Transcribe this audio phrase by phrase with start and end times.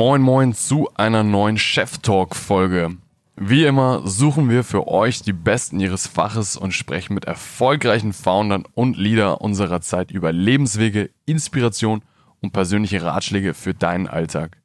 [0.00, 2.96] Moin Moin zu einer neuen Chef Talk Folge.
[3.36, 8.64] Wie immer suchen wir für euch die Besten ihres Faches und sprechen mit erfolgreichen Foundern
[8.72, 12.00] und Leader unserer Zeit über Lebenswege, Inspiration
[12.40, 14.56] und persönliche Ratschläge für deinen Alltag.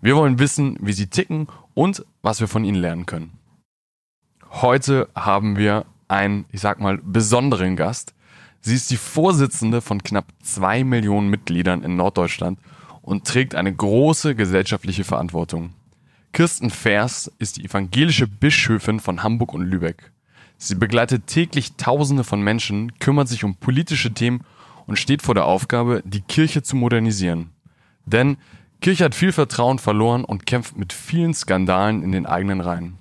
[0.00, 3.38] Wir wollen wissen, wie sie ticken und was wir von ihnen lernen können.
[4.50, 8.12] Heute haben wir einen, ich sag mal, besonderen Gast.
[8.60, 12.58] Sie ist die Vorsitzende von knapp zwei Millionen Mitgliedern in Norddeutschland
[13.10, 15.70] und trägt eine große gesellschaftliche Verantwortung.
[16.32, 20.12] Kirsten Vers ist die evangelische Bischöfin von Hamburg und Lübeck.
[20.58, 24.44] Sie begleitet täglich Tausende von Menschen, kümmert sich um politische Themen
[24.86, 27.50] und steht vor der Aufgabe, die Kirche zu modernisieren.
[28.06, 28.36] Denn
[28.80, 32.96] Kirche hat viel Vertrauen verloren und kämpft mit vielen Skandalen in den eigenen Reihen.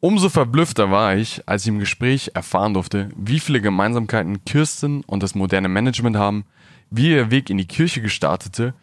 [0.00, 5.22] Umso verblüffter war ich, als ich im Gespräch erfahren durfte, wie viele Gemeinsamkeiten Kirsten und
[5.22, 6.44] das moderne Management haben,
[6.90, 8.74] wie ihr Weg in die Kirche gestartete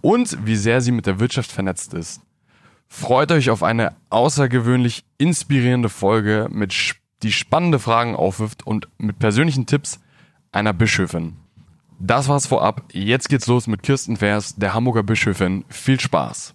[0.00, 2.20] und wie sehr sie mit der Wirtschaft vernetzt ist.
[2.88, 9.66] Freut euch auf eine außergewöhnlich inspirierende Folge, mit die spannende Fragen aufwirft und mit persönlichen
[9.66, 10.00] Tipps
[10.52, 11.36] einer Bischöfin.
[11.98, 12.84] Das war's vorab.
[12.92, 15.64] Jetzt geht's los mit Kirsten Vers, der Hamburger Bischöfin.
[15.68, 16.54] Viel Spaß!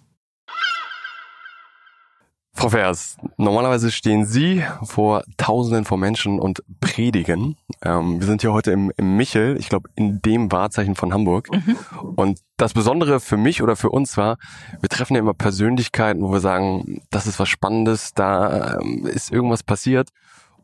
[2.56, 7.56] Frau Vers, normalerweise stehen Sie vor Tausenden von Menschen und predigen.
[7.82, 11.48] Ähm, wir sind hier heute im, im Michel, ich glaube in dem Wahrzeichen von Hamburg.
[11.50, 11.76] Mhm.
[12.14, 14.38] Und das Besondere für mich oder für uns war,
[14.80, 19.32] wir treffen ja immer Persönlichkeiten, wo wir sagen, das ist was Spannendes, da ähm, ist
[19.32, 20.10] irgendwas passiert.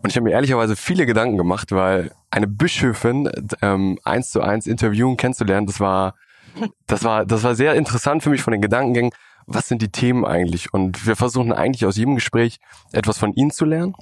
[0.01, 3.29] Und ich habe mir ehrlicherweise viele Gedanken gemacht, weil eine Bischöfin
[3.63, 6.15] ähm, eins zu eins interviewen, kennenzulernen, das war,
[6.87, 9.11] das war, das war sehr interessant für mich von den Gedankengängen
[9.51, 10.73] was sind die Themen eigentlich?
[10.73, 12.61] Und wir versuchen eigentlich aus jedem Gespräch
[12.93, 13.95] etwas von ihnen zu lernen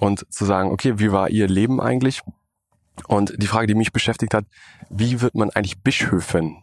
[0.00, 2.22] und zu sagen, okay, wie war ihr Leben eigentlich?
[3.08, 4.44] Und die Frage, die mich beschäftigt hat,
[4.90, 6.62] wie wird man eigentlich Bischöfin?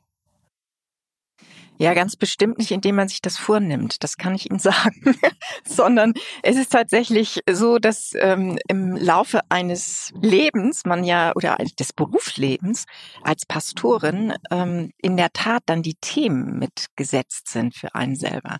[1.81, 5.15] Ja, ganz bestimmt nicht, indem man sich das vornimmt, das kann ich Ihnen sagen,
[5.63, 6.13] sondern
[6.43, 12.83] es ist tatsächlich so, dass ähm, im Laufe eines Lebens man ja oder des Berufslebens
[13.23, 18.57] als Pastorin ähm, in der Tat dann die Themen mitgesetzt sind für einen selber.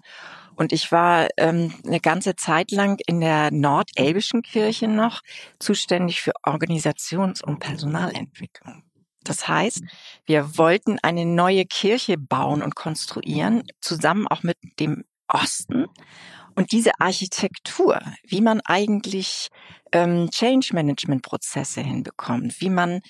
[0.55, 5.19] Und ich war ähm, eine ganze Zeit lang in der Nordelbischen Kirche noch
[5.59, 8.88] zuständig für Organisations- und Personalentwicklung.
[9.29, 9.83] Das heißt,
[10.25, 15.85] wir wollten eine neue Kirche bauen und konstruieren, zusammen auch mit dem Osten.
[16.55, 19.49] Und diese Architektur, wie man eigentlich
[19.91, 23.01] ähm, Change Management Prozesse hinbekommt, wie man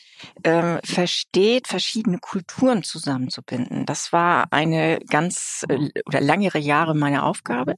[0.43, 7.75] ähm, versteht, verschiedene Kulturen zusammenzubinden, das war eine ganz äh, oder langere Jahre meine Aufgabe.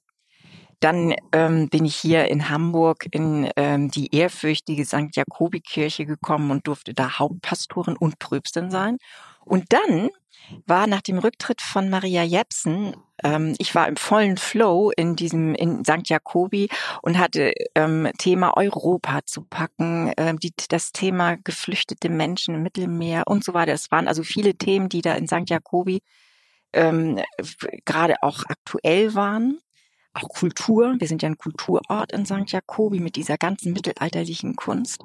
[0.81, 5.15] Dann ähm, bin ich hier in Hamburg in ähm, die ehrfürchtige St.
[5.15, 8.97] Jakobi-Kirche gekommen und durfte da Hauptpastorin und Pröbstin sein.
[9.45, 10.09] Und dann
[10.65, 15.53] war nach dem Rücktritt von Maria Jepsen, ähm, ich war im vollen Flow in diesem
[15.53, 16.09] in St.
[16.09, 16.69] Jakobi
[17.03, 23.23] und hatte ähm, Thema Europa zu packen, ähm, die, das Thema geflüchtete Menschen im Mittelmeer
[23.27, 23.73] und so weiter.
[23.73, 25.47] Es waren also viele Themen, die da in St.
[25.47, 26.01] Jakobi
[26.73, 27.19] ähm,
[27.85, 29.59] gerade auch aktuell waren
[30.13, 30.95] auch Kultur.
[30.99, 32.51] Wir sind ja ein Kulturort in St.
[32.51, 35.01] Jakobi mit dieser ganzen mittelalterlichen Kunst.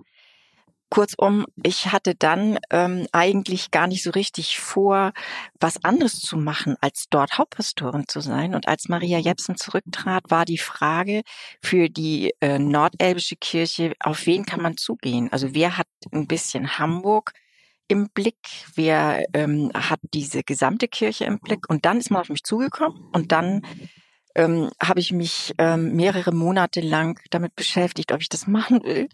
[0.89, 5.13] Kurzum, ich hatte dann ähm, eigentlich gar nicht so richtig vor,
[5.59, 8.55] was anderes zu machen, als dort Hauptpastorin zu sein.
[8.55, 11.23] Und als Maria Jepsen zurücktrat, war die Frage
[11.61, 15.31] für die äh, nordelbische Kirche, auf wen kann man zugehen?
[15.33, 17.33] Also wer hat ein bisschen Hamburg
[17.89, 18.37] im Blick,
[18.75, 21.69] wer ähm, hat diese gesamte Kirche im Blick?
[21.69, 23.63] Und dann ist man auf mich zugekommen und dann
[24.37, 29.09] ähm, habe ich mich ähm, mehrere Monate lang damit beschäftigt, ob ich das machen will.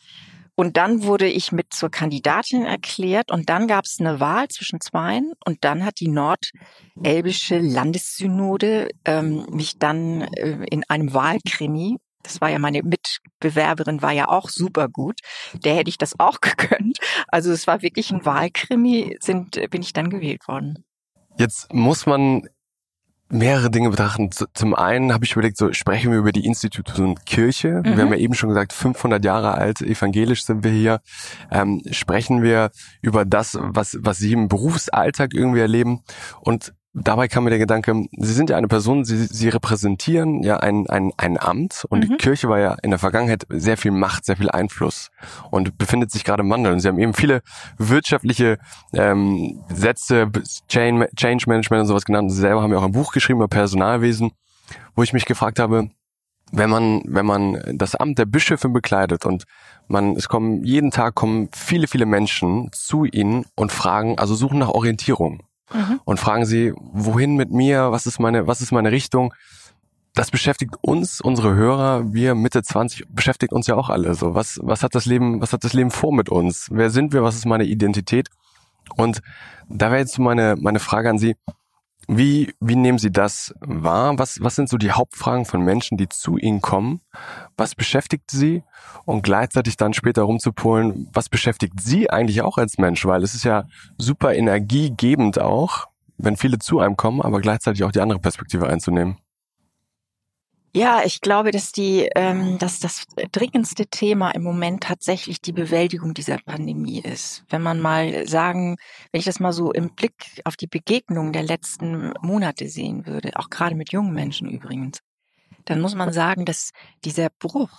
[0.55, 4.83] Und dann wurde ich mit zur Kandidatin erklärt und dann gab es eine Wahl zwischen
[4.83, 12.41] zweien und dann hat die nordelbische Landessynode ähm, mich dann äh, in einem Wahlkrimi das
[12.41, 15.19] war ja meine Mitbewerberin, war ja auch super gut.
[15.55, 16.99] Der hätte ich das auch gegönnt.
[17.29, 20.85] Also es war wirklich ein Wahlkrimi, sind, bin ich dann gewählt worden.
[21.37, 22.49] Jetzt muss man
[23.33, 24.31] mehrere Dinge betrachten.
[24.31, 27.83] Zum einen habe ich überlegt, so sprechen wir über die Institution Kirche.
[27.85, 27.97] Mhm.
[27.97, 31.01] Wir haben ja eben schon gesagt, 500 Jahre alt, evangelisch sind wir hier.
[31.51, 32.71] Ähm, sprechen wir
[33.01, 36.03] über das, was, was Sie im Berufsalltag irgendwie erleben.
[36.41, 40.59] Und dabei kam mir der Gedanke, Sie sind ja eine Person, Sie, Sie repräsentieren ja
[40.59, 42.09] ein, ein, ein Amt und mhm.
[42.11, 45.11] die Kirche war ja in der Vergangenheit sehr viel Macht, sehr viel Einfluss
[45.51, 46.73] und befindet sich gerade im Wandel.
[46.73, 47.43] Und Sie haben eben viele
[47.79, 48.59] wirtschaftliche
[48.93, 50.31] ähm, Sätze,
[50.69, 52.31] Change, Change Management und sowas genannt.
[52.31, 54.33] Sie selber haben ja auch ein Buch geschrieben über Personalwesen,
[54.95, 55.89] wo ich mich gefragt habe,
[56.55, 59.45] wenn man, wenn man das Amt der Bischöfin bekleidet und
[59.89, 64.59] man, es kommen, jeden Tag kommen viele, viele Menschen zu ihnen und fragen, also suchen
[64.59, 65.43] nach Orientierung
[65.75, 66.01] mhm.
[66.05, 69.35] und fragen sie, wohin mit mir, was ist meine, was ist meine Richtung?
[70.15, 74.35] das beschäftigt uns, unsere Hörer, wir Mitte 20, beschäftigt uns ja auch alle so.
[74.35, 76.69] Was, was hat das Leben, was hat das Leben vor mit uns?
[76.71, 77.23] Wer sind wir?
[77.23, 78.29] Was ist meine Identität?
[78.97, 79.23] Und
[79.69, 81.37] da wäre jetzt meine, meine Frage an Sie.
[82.09, 84.19] Wie, wie nehmen Sie das wahr?
[84.19, 87.01] Was, was sind so die Hauptfragen von Menschen, die zu Ihnen kommen?
[87.57, 88.65] Was beschäftigt Sie?
[89.05, 93.05] Und gleichzeitig dann später rumzupolen, was beschäftigt Sie eigentlich auch als Mensch?
[93.05, 93.67] Weil es ist ja
[93.99, 95.87] super energiegebend auch,
[96.19, 99.19] wenn viele zu einem kommen, aber gleichzeitig auch die andere Perspektive einzunehmen.
[100.75, 106.15] Ja, ich glaube, dass die, ähm, dass das dringendste Thema im Moment tatsächlich die Bewältigung
[106.15, 107.45] dieser Pandemie ist.
[107.51, 108.77] Wenn man mal sagen,
[109.11, 113.33] wenn ich das mal so im Blick auf die Begegnung der letzten Monate sehen würde,
[113.37, 115.01] auch gerade mit jungen Menschen übrigens,
[115.67, 116.71] dann muss man sagen, dass
[117.05, 117.71] dieser Bruch,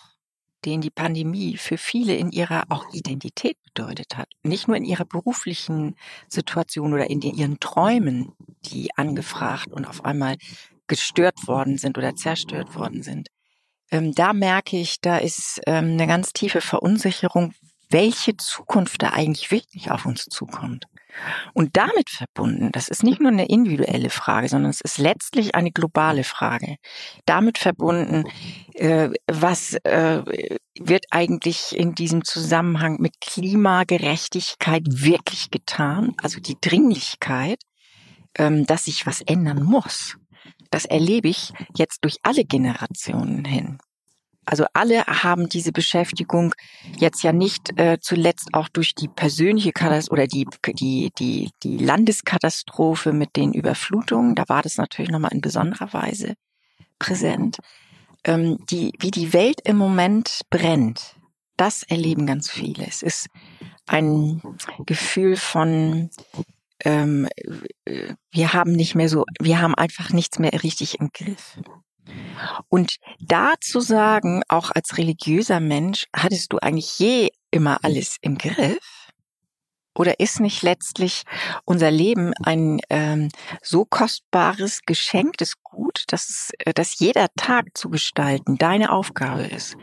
[0.63, 5.05] den die Pandemie für viele in ihrer auch Identität bedeutet hat, nicht nur in ihrer
[5.05, 5.95] beruflichen
[6.29, 8.33] Situation oder in ihren Träumen,
[8.65, 10.37] die angefragt und auf einmal
[10.87, 13.29] gestört worden sind oder zerstört worden sind.
[13.91, 17.53] Ähm, da merke ich, da ist ähm, eine ganz tiefe Verunsicherung,
[17.89, 20.85] welche Zukunft da eigentlich wirklich auf uns zukommt.
[21.53, 25.71] Und damit verbunden, das ist nicht nur eine individuelle Frage, sondern es ist letztlich eine
[25.71, 26.77] globale Frage.
[27.27, 28.27] Damit verbunden,
[28.73, 30.23] äh, was äh,
[30.79, 36.15] wird eigentlich in diesem Zusammenhang mit Klimagerechtigkeit wirklich getan?
[36.17, 37.59] Also die Dringlichkeit,
[38.35, 40.17] ähm, dass sich was ändern muss
[40.73, 43.77] das erlebe ich jetzt durch alle Generationen hin.
[44.45, 46.53] Also alle haben diese Beschäftigung
[46.97, 51.77] jetzt ja nicht äh, zuletzt auch durch die persönliche Katastrophe oder die, die, die, die
[51.77, 54.35] Landeskatastrophe mit den Überflutungen.
[54.35, 56.33] Da war das natürlich nochmal in besonderer Weise
[56.99, 57.59] präsent.
[58.25, 61.15] Ähm, die, wie die Welt im Moment brennt,
[61.55, 62.85] das erleben ganz viele.
[62.85, 63.27] Es ist
[63.85, 64.41] ein
[64.85, 66.09] Gefühl von
[66.83, 67.27] ähm,
[68.31, 71.59] wir haben nicht mehr so, wir haben einfach nichts mehr richtig im Griff.
[72.69, 78.37] Und da zu sagen, auch als religiöser Mensch, hattest du eigentlich je immer alles im
[78.37, 79.03] Griff?
[79.95, 81.23] Oder ist nicht letztlich
[81.65, 83.29] unser Leben ein ähm,
[83.61, 89.75] so kostbares, geschenktes Gut, dass, äh, dass jeder Tag zu gestalten deine Aufgabe ist?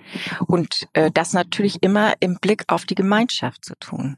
[0.46, 4.16] Und äh, das natürlich immer im Blick auf die Gemeinschaft zu tun.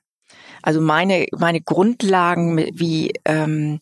[0.63, 3.81] Also meine, meine Grundlagen wie ähm,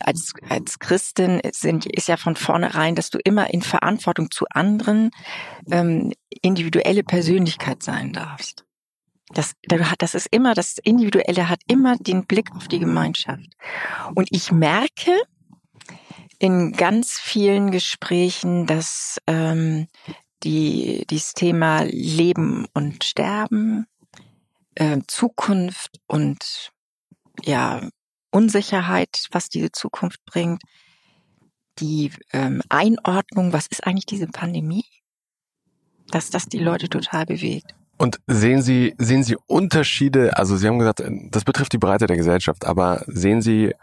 [0.00, 5.10] als, als Christin sind, ist ja von vornherein, dass du immer in Verantwortung zu anderen
[5.70, 8.64] ähm, individuelle Persönlichkeit sein darfst.
[9.34, 9.54] Das,
[9.98, 13.56] das ist immer, das Individuelle hat immer den Blick auf die Gemeinschaft.
[14.14, 15.12] Und ich merke
[16.38, 19.86] in ganz vielen Gesprächen, dass ähm,
[20.42, 23.86] die, dieses Thema Leben und Sterben
[24.74, 26.70] äh, Zukunft und
[27.42, 27.88] ja
[28.30, 30.62] Unsicherheit, was diese Zukunft bringt,
[31.78, 34.84] die ähm, Einordnung, was ist eigentlich diese Pandemie,
[36.10, 37.74] dass das die Leute total bewegt.
[37.98, 40.36] Und sehen Sie, sehen Sie Unterschiede?
[40.36, 43.74] Also Sie haben gesagt, das betrifft die Breite der Gesellschaft, aber sehen Sie,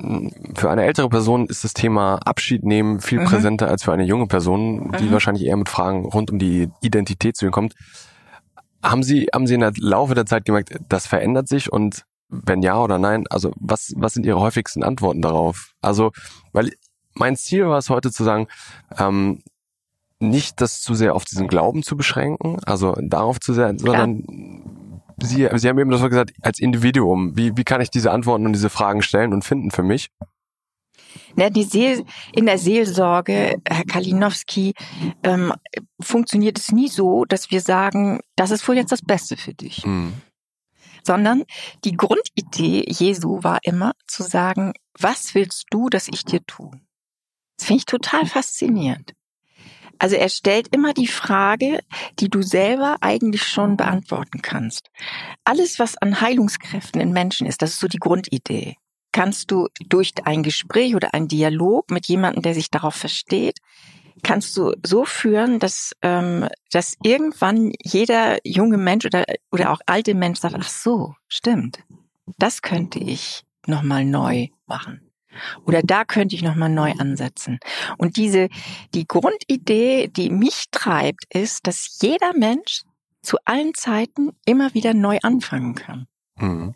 [0.00, 3.24] hm, für eine ältere Person ist das Thema Abschied nehmen viel mhm.
[3.24, 5.12] präsenter als für eine junge Person, die mhm.
[5.12, 7.74] wahrscheinlich eher mit Fragen rund um die Identität zu Ihnen kommt.
[8.82, 12.62] Haben Sie, haben Sie in der Laufe der Zeit gemerkt, das verändert sich und wenn
[12.62, 15.74] ja oder nein, also was, was sind Ihre häufigsten Antworten darauf?
[15.82, 16.12] Also,
[16.52, 16.72] weil
[17.14, 18.48] mein Ziel war es heute zu sagen,
[18.98, 19.42] ähm,
[20.18, 24.24] nicht das zu sehr auf diesen Glauben zu beschränken, also darauf zu sehr, sondern
[25.20, 28.54] Sie, Sie haben eben das gesagt, als Individuum, wie, wie kann ich diese Antworten und
[28.54, 30.10] diese Fragen stellen und finden für mich?
[31.36, 34.74] Ne, die Seel, in der Seelsorge, Herr Kalinowski,
[35.22, 35.52] ähm,
[36.00, 39.84] funktioniert es nie so, dass wir sagen, das ist wohl jetzt das Beste für dich.
[39.86, 40.14] Mhm.
[41.04, 41.44] Sondern
[41.84, 46.70] die Grundidee Jesu war immer zu sagen, was willst du, dass ich dir tue?
[47.56, 49.14] Das finde ich total faszinierend.
[49.98, 51.80] Also er stellt immer die Frage,
[52.18, 54.90] die du selber eigentlich schon beantworten kannst.
[55.44, 58.76] Alles, was an Heilungskräften in Menschen ist, das ist so die Grundidee
[59.12, 63.58] kannst du durch ein Gespräch oder einen Dialog mit jemandem, der sich darauf versteht,
[64.22, 70.14] kannst du so führen, dass, ähm, dass irgendwann jeder junge Mensch oder, oder auch alte
[70.14, 71.80] Mensch sagt, ach so, stimmt,
[72.38, 75.12] das könnte ich nochmal neu machen.
[75.64, 77.58] Oder da könnte ich nochmal neu ansetzen.
[77.96, 78.48] Und diese,
[78.94, 82.82] die Grundidee, die mich treibt, ist, dass jeder Mensch
[83.22, 86.06] zu allen Zeiten immer wieder neu anfangen kann.
[86.36, 86.74] Mhm.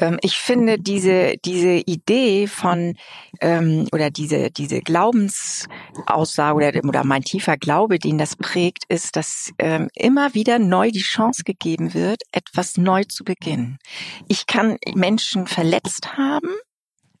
[0.00, 2.96] Ähm, ich finde diese, diese Idee von
[3.40, 9.52] ähm, oder diese, diese Glaubensaussage oder, oder mein tiefer Glaube, den das prägt, ist, dass
[9.58, 13.78] ähm, immer wieder neu die Chance gegeben wird, etwas neu zu beginnen.
[14.26, 16.48] Ich kann Menschen verletzt haben,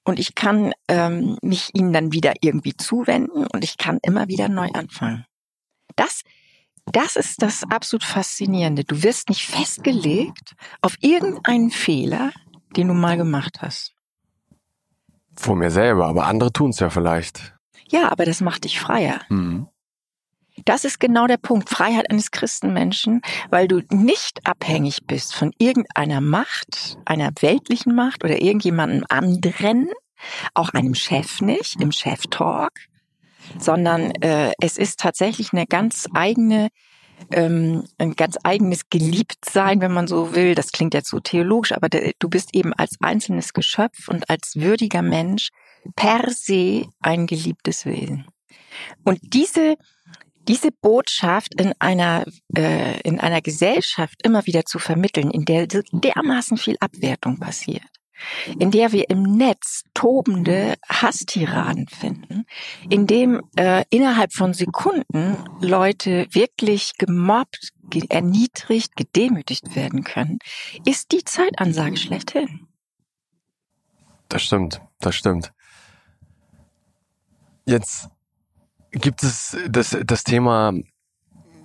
[0.04, 4.48] und ich kann ähm, mich ihnen dann wieder irgendwie zuwenden und ich kann immer wieder
[4.48, 5.26] neu anfangen.
[5.94, 6.22] Das,
[6.86, 8.82] das ist das absolut Faszinierende.
[8.84, 12.32] Du wirst nicht festgelegt auf irgendeinen Fehler,
[12.76, 13.94] den du mal gemacht hast.
[15.36, 17.54] Vor mir selber, aber andere tun es ja vielleicht.
[17.88, 19.20] Ja, aber das macht dich freier.
[19.28, 19.68] Mhm.
[20.64, 21.70] Das ist genau der Punkt.
[21.70, 28.40] Freiheit eines Christenmenschen, weil du nicht abhängig bist von irgendeiner Macht, einer weltlichen Macht oder
[28.40, 29.88] irgendjemandem anderen,
[30.54, 32.72] auch einem Chef nicht, im Chef-Talk,
[33.58, 36.68] sondern äh, es ist tatsächlich eine ganz eigene
[37.30, 40.54] ähm, ein ganz eigenes Geliebtsein, wenn man so will.
[40.54, 45.02] Das klingt jetzt so theologisch, aber du bist eben als einzelnes Geschöpf und als würdiger
[45.02, 45.50] Mensch
[45.96, 48.26] per se ein geliebtes Wesen.
[49.04, 49.76] Und diese
[50.48, 52.24] diese Botschaft in einer
[52.56, 57.86] äh, in einer Gesellschaft immer wieder zu vermitteln, in der dermaßen viel Abwertung passiert,
[58.58, 62.44] in der wir im Netz tobende Hasstiraden finden,
[62.88, 70.38] in dem äh, innerhalb von Sekunden Leute wirklich gemobbt, ge erniedrigt, gedemütigt werden können,
[70.84, 72.66] ist die Zeitansage schlechthin.
[74.28, 75.52] Das stimmt, das stimmt.
[77.66, 78.08] Jetzt
[78.92, 80.72] gibt es das, das Thema,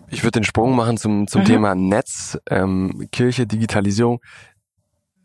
[0.09, 1.45] ich würde den Sprung machen zum, zum mhm.
[1.45, 4.19] Thema Netz, ähm, Kirche, Digitalisierung.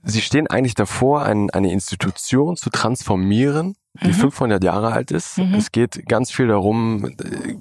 [0.02, 4.14] Sie stehen eigentlich davor, ein, eine Institution zu transformieren, die mhm.
[4.14, 5.38] 500 Jahre alt ist.
[5.38, 5.54] Mhm.
[5.54, 7.14] Es geht ganz viel darum,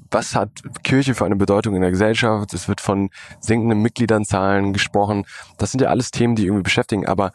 [0.10, 0.51] was hat
[0.84, 2.53] Kirche für eine Bedeutung in der Gesellschaft.
[2.53, 5.25] Es wird von sinkenden Mitgliedernzahlen gesprochen.
[5.58, 7.05] Das sind ja alles Themen, die irgendwie beschäftigen.
[7.05, 7.34] Aber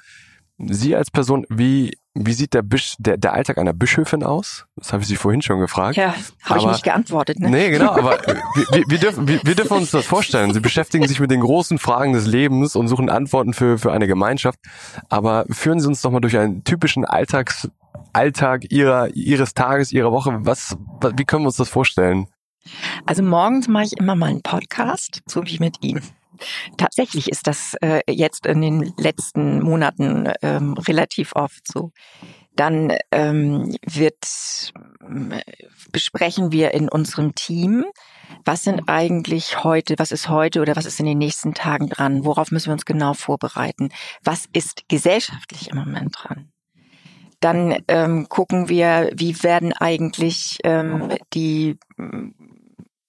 [0.58, 4.66] Sie als Person, wie, wie sieht der, Bisch, der, der Alltag einer Bischöfin aus?
[4.76, 5.96] Das habe ich Sie vorhin schon gefragt.
[5.96, 7.40] Ja, habe ich nicht geantwortet.
[7.40, 7.50] Ne?
[7.50, 8.18] Nee, genau, aber
[8.70, 10.54] wir, wir, dürfen, wir, wir dürfen uns das vorstellen.
[10.54, 14.06] Sie beschäftigen sich mit den großen Fragen des Lebens und suchen Antworten für, für eine
[14.06, 14.60] Gemeinschaft.
[15.08, 17.68] Aber führen Sie uns doch mal durch einen typischen Alltags,
[18.12, 20.38] Alltag Ihrer, Ihres Tages, Ihrer Woche.
[20.42, 20.76] Was,
[21.16, 22.28] wie können wir uns das vorstellen?
[23.06, 26.02] Also morgens mache ich immer mal einen Podcast, so wie mit Ihnen.
[26.76, 31.90] Tatsächlich ist das äh, jetzt in den letzten Monaten ähm, relativ oft so.
[32.56, 34.24] Dann ähm, wird
[35.02, 35.42] äh,
[35.90, 37.84] besprechen wir in unserem Team,
[38.44, 42.24] was sind eigentlich heute, was ist heute oder was ist in den nächsten Tagen dran?
[42.24, 43.90] Worauf müssen wir uns genau vorbereiten?
[44.22, 46.50] Was ist gesellschaftlich im Moment dran?
[47.40, 51.78] Dann ähm, gucken wir, wie werden eigentlich ähm, die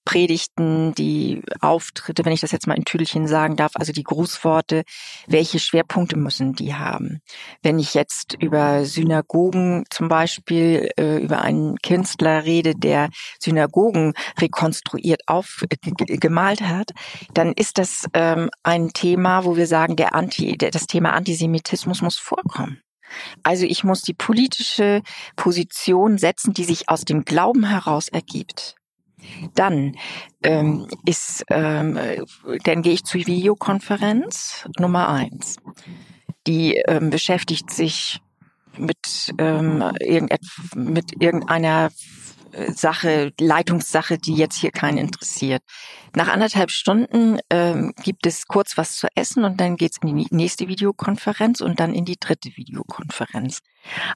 [0.06, 4.84] Predigten, die Auftritte, wenn ich das jetzt mal in Tüdelchen sagen darf, also die Grußworte,
[5.26, 7.20] welche Schwerpunkte müssen die haben?
[7.62, 15.22] Wenn ich jetzt über Synagogen zum Beispiel, äh, über einen Künstler rede, der Synagogen rekonstruiert
[15.26, 16.92] auf, äh, hat,
[17.34, 22.00] dann ist das ähm, ein Thema, wo wir sagen, der Anti, der, das Thema Antisemitismus
[22.00, 22.80] muss vorkommen.
[23.42, 25.02] Also ich muss die politische
[25.34, 28.75] Position setzen, die sich aus dem Glauben heraus ergibt.
[29.54, 29.96] Dann
[30.42, 31.98] ähm, ist, ähm,
[32.64, 35.56] dann gehe ich zur Videokonferenz Nummer eins.
[36.46, 38.20] Die ähm, beschäftigt sich
[38.78, 40.42] mit, ähm, irgendet,
[40.74, 41.90] mit irgendeiner
[42.74, 45.62] Sache, Leitungssache, die jetzt hier keinen interessiert.
[46.14, 50.26] Nach anderthalb Stunden ähm, gibt es kurz was zu essen und dann geht's in die
[50.30, 53.60] nächste Videokonferenz und dann in die dritte Videokonferenz.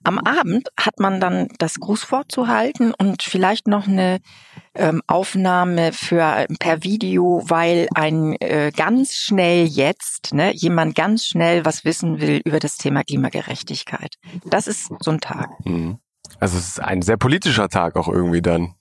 [0.03, 4.21] Am Abend hat man dann das Grußwort zu halten und vielleicht noch eine
[4.75, 11.65] ähm, Aufnahme für per Video, weil ein äh, ganz schnell jetzt ne, jemand ganz schnell
[11.65, 14.17] was wissen will über das Thema Klimagerechtigkeit.
[14.45, 15.51] Das ist so ein Tag.
[15.65, 15.99] Mhm.
[16.39, 18.75] Also es ist ein sehr politischer Tag auch irgendwie dann.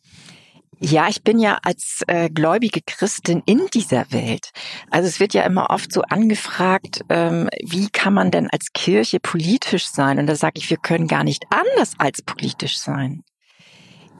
[0.81, 4.51] Ja, ich bin ja als äh, gläubige Christin in dieser Welt.
[4.89, 9.19] Also es wird ja immer oft so angefragt, ähm, wie kann man denn als Kirche
[9.19, 10.19] politisch sein?
[10.19, 13.23] Und da sage ich, wir können gar nicht anders als politisch sein.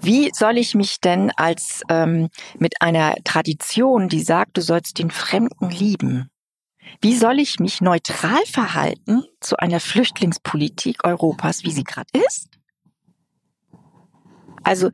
[0.02, 5.12] Wie soll ich mich denn als ähm, mit einer Tradition, die sagt, du sollst den
[5.12, 6.30] Fremden lieben,
[7.02, 12.59] wie soll ich mich neutral verhalten zu einer Flüchtlingspolitik Europas, wie sie gerade ist?
[14.64, 14.90] Also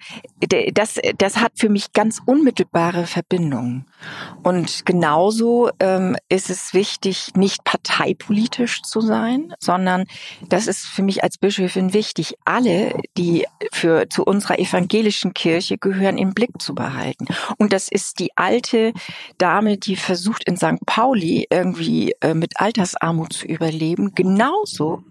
[0.74, 3.86] das, das hat für mich ganz unmittelbare Verbindungen.
[4.43, 10.05] Und genauso ähm, ist es wichtig, nicht parteipolitisch zu sein, sondern
[10.50, 16.17] das ist für mich als Bischöfin wichtig, alle, die für zu unserer evangelischen Kirche gehören,
[16.17, 17.25] im Blick zu behalten.
[17.57, 18.93] Und das ist die alte
[19.38, 20.85] Dame, die versucht in St.
[20.85, 25.03] Pauli irgendwie äh, mit Altersarmut zu überleben, genauso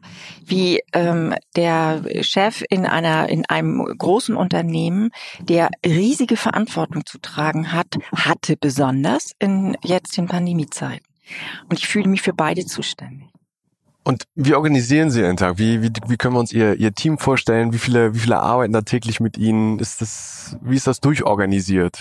[0.44, 5.10] wie ähm, der Chef in einer in einem großen Unternehmen,
[5.40, 8.83] der riesige Verantwortung zu tragen hat, hatte besonders
[9.38, 11.06] in jetzt in Pandemiezeiten.
[11.68, 13.28] Und ich fühle mich für beide zuständig.
[14.04, 15.58] Und wie organisieren Sie Ihren Tag?
[15.58, 17.72] Wie, wie, wie können wir uns Ihr, Ihr Team vorstellen?
[17.72, 19.78] Wie viele, wie viele arbeiten da täglich mit Ihnen?
[19.78, 21.98] Ist das, wie ist das durchorganisiert?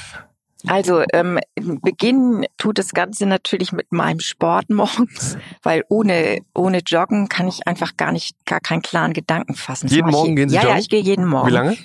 [0.67, 7.27] Also ähm, beginnen tut das Ganze natürlich mit meinem Sport morgens, weil ohne ohne Joggen
[7.27, 9.87] kann ich einfach gar nicht gar keinen klaren Gedanken fassen.
[9.87, 10.75] jeden Morgen je, gehen Sie ja, joggen?
[10.75, 11.47] Ja, ich gehe jeden Morgen.
[11.47, 11.77] Wie lange?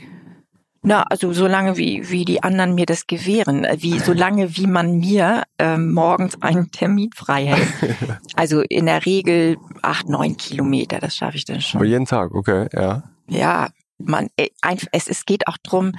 [0.83, 4.57] Na, also so lange wie wie die anderen mir das gewähren, äh, wie so lange
[4.57, 7.97] wie man mir ähm, morgens einen Termin frei hält.
[8.37, 11.81] also in der Regel acht neun Kilometer, das schaffe ich dann schon.
[11.81, 13.03] Aber jeden Tag, okay, ja.
[13.29, 13.69] Ja,
[13.99, 14.49] man, äh,
[14.93, 15.93] es, es geht auch drum,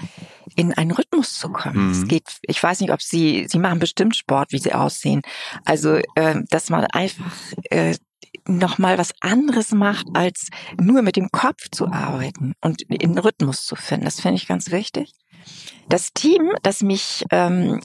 [0.56, 1.88] in einen Rhythmus zu kommen.
[1.88, 1.92] Mhm.
[1.92, 5.22] Es geht, ich weiß nicht, ob Sie, Sie machen bestimmt Sport, wie Sie aussehen.
[5.66, 7.32] Also, äh, dass man einfach
[7.70, 7.96] äh,
[8.48, 10.48] nochmal was anderes macht, als
[10.80, 14.06] nur mit dem Kopf zu arbeiten und in Rhythmus zu finden.
[14.06, 15.14] Das finde ich ganz wichtig.
[15.88, 17.82] Das Team, das mich, ähm,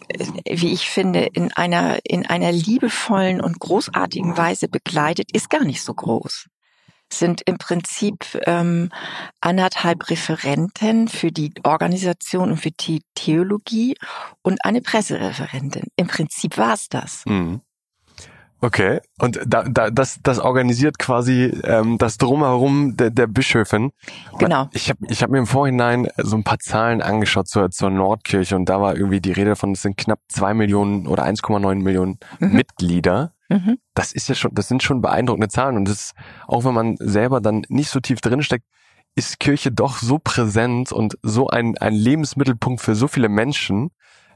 [0.49, 5.83] wie ich finde, in einer, in einer liebevollen und großartigen Weise begleitet, ist gar nicht
[5.83, 6.47] so groß
[7.13, 8.91] sind im Prinzip ähm,
[9.41, 13.97] anderthalb Referenten für die Organisation und für die Theologie
[14.43, 15.89] und eine Pressereferentin.
[15.97, 17.25] Im Prinzip war es das.
[17.27, 17.61] Mhm.
[18.61, 23.91] Okay, und da, da, das, das organisiert quasi ähm, das Drumherum der, der Bischöfin.
[24.39, 24.71] Genau.
[24.73, 28.57] Ich habe ich hab mir im Vorhinein so ein paar Zahlen angeschaut zur, zur Nordkirche
[28.57, 32.19] und da war irgendwie die Rede von, es sind knapp zwei Millionen oder 1,9 Millionen
[32.39, 32.53] mhm.
[32.53, 33.35] Mitglieder.
[33.51, 33.79] Mhm.
[33.93, 36.13] Das ist ja schon, das sind schon beeindruckende Zahlen und das,
[36.47, 38.65] auch wenn man selber dann nicht so tief drinsteckt,
[39.15, 43.91] ist Kirche doch so präsent und so ein, ein Lebensmittelpunkt für so viele Menschen,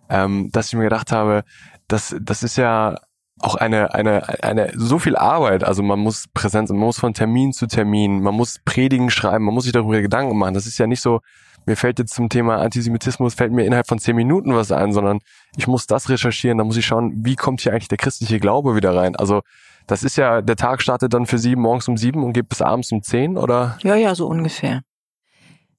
[0.08, 1.44] ähm, dass ich mir gedacht habe,
[1.88, 2.96] das, das ist ja
[3.40, 5.64] auch eine, eine, eine, so viel Arbeit.
[5.64, 9.54] Also man muss Präsenz, man muss von Termin zu Termin, man muss Predigen schreiben, man
[9.54, 10.54] muss sich darüber Gedanken machen.
[10.54, 11.20] Das ist ja nicht so,
[11.66, 15.20] mir fällt jetzt zum Thema Antisemitismus, fällt mir innerhalb von zehn Minuten was ein, sondern
[15.56, 18.74] ich muss das recherchieren, da muss ich schauen, wie kommt hier eigentlich der christliche Glaube
[18.74, 19.14] wieder rein.
[19.16, 19.42] Also
[19.86, 22.62] das ist ja, der Tag startet dann für Sie morgens um sieben und geht bis
[22.62, 23.78] abends um zehn, oder?
[23.82, 24.82] Ja, ja, so ungefähr.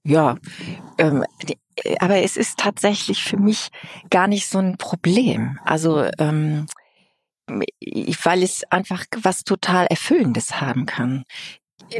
[0.03, 0.38] Ja,
[0.97, 1.23] ähm,
[1.99, 3.69] aber es ist tatsächlich für mich
[4.10, 5.60] gar nicht so ein Problem.
[5.63, 6.65] Also ähm,
[7.49, 11.23] weil es einfach was total Erfüllendes haben kann.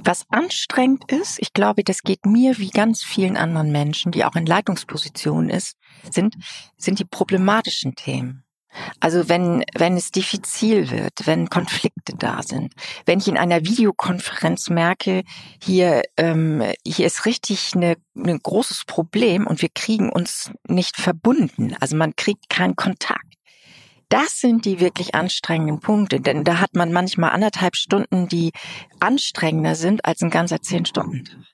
[0.04, 4.36] Was anstrengend ist, ich glaube, das geht mir wie ganz vielen anderen Menschen, die auch
[4.36, 5.78] in Leitungspositionen ist,
[6.12, 6.36] sind,
[6.78, 8.44] sind die problematischen Themen.
[9.00, 12.74] Also wenn, wenn es diffizil wird, wenn Konflikte da sind,
[13.06, 15.24] wenn ich in einer Videokonferenz merke,
[15.62, 21.76] hier, ähm, hier ist richtig eine, ein großes Problem und wir kriegen uns nicht verbunden.
[21.80, 23.26] Also man kriegt keinen Kontakt
[24.10, 28.52] das sind die wirklich anstrengenden Punkte, denn da hat man manchmal anderthalb Stunden, die
[29.00, 31.46] anstrengender sind als ein ganzer zehn Stunden.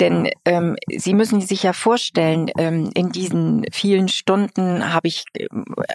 [0.00, 5.46] Denn ähm, Sie müssen sich ja vorstellen, ähm, in diesen vielen Stunden habe ich, äh,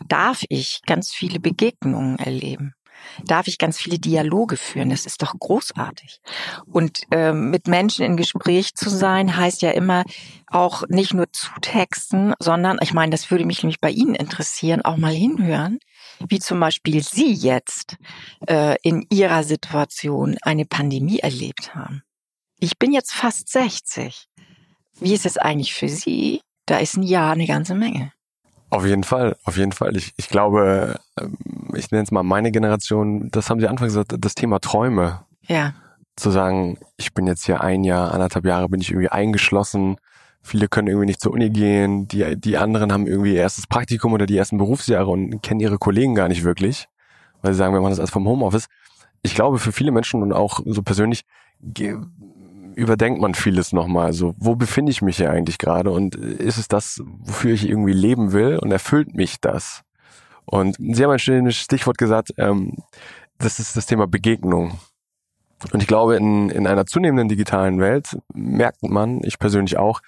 [0.08, 2.75] darf ich ganz viele Begegnungen erleben
[3.24, 4.90] darf ich ganz viele Dialoge führen.
[4.90, 6.20] Das ist doch großartig.
[6.66, 10.04] Und ähm, mit Menschen in Gespräch zu sein, heißt ja immer
[10.48, 14.98] auch nicht nur zutexten, sondern, ich meine, das würde mich nämlich bei Ihnen interessieren, auch
[14.98, 15.80] mal hinhören,
[16.28, 17.98] wie zum Beispiel Sie jetzt
[18.48, 22.04] äh, in Ihrer Situation eine Pandemie erlebt haben.
[22.60, 24.28] Ich bin jetzt fast 60.
[25.00, 26.42] Wie ist es eigentlich für Sie?
[26.66, 28.12] Da ist ein Jahr eine ganze Menge.
[28.70, 29.96] Auf jeden Fall, auf jeden Fall.
[29.96, 31.38] Ich, ich glaube, ähm,
[31.76, 35.22] ich nenne es mal meine Generation, das haben Sie Anfang gesagt, das Thema Träume.
[35.48, 35.74] Ja.
[36.16, 39.98] Zu sagen, ich bin jetzt hier ein Jahr, anderthalb Jahre, bin ich irgendwie eingeschlossen.
[40.42, 42.08] Viele können irgendwie nicht zur Uni gehen.
[42.08, 46.16] Die, die anderen haben irgendwie erstes Praktikum oder die ersten Berufsjahre und kennen ihre Kollegen
[46.16, 46.88] gar nicht wirklich,
[47.42, 48.68] weil sie sagen, wir machen das erst vom Homeoffice.
[49.24, 51.24] Ich glaube, für viele Menschen und auch so persönlich
[52.76, 54.14] überdenkt man vieles nochmal.
[54.14, 57.94] So, wo befinde ich mich hier eigentlich gerade und ist es das, wofür ich irgendwie
[57.94, 59.82] leben will und erfüllt mich das?
[60.46, 62.74] Und Sie haben ein schönes Stichwort gesagt, ähm,
[63.38, 64.80] das ist das Thema Begegnung.
[65.72, 70.02] Und ich glaube, in, in einer zunehmenden digitalen Welt merkt man, ich persönlich auch,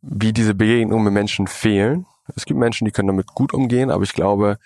[0.00, 4.02] wie diese Begegnungen mit Menschen fehlen es gibt Menschen, die können damit gut umgehen, aber
[4.02, 4.58] ich glaube,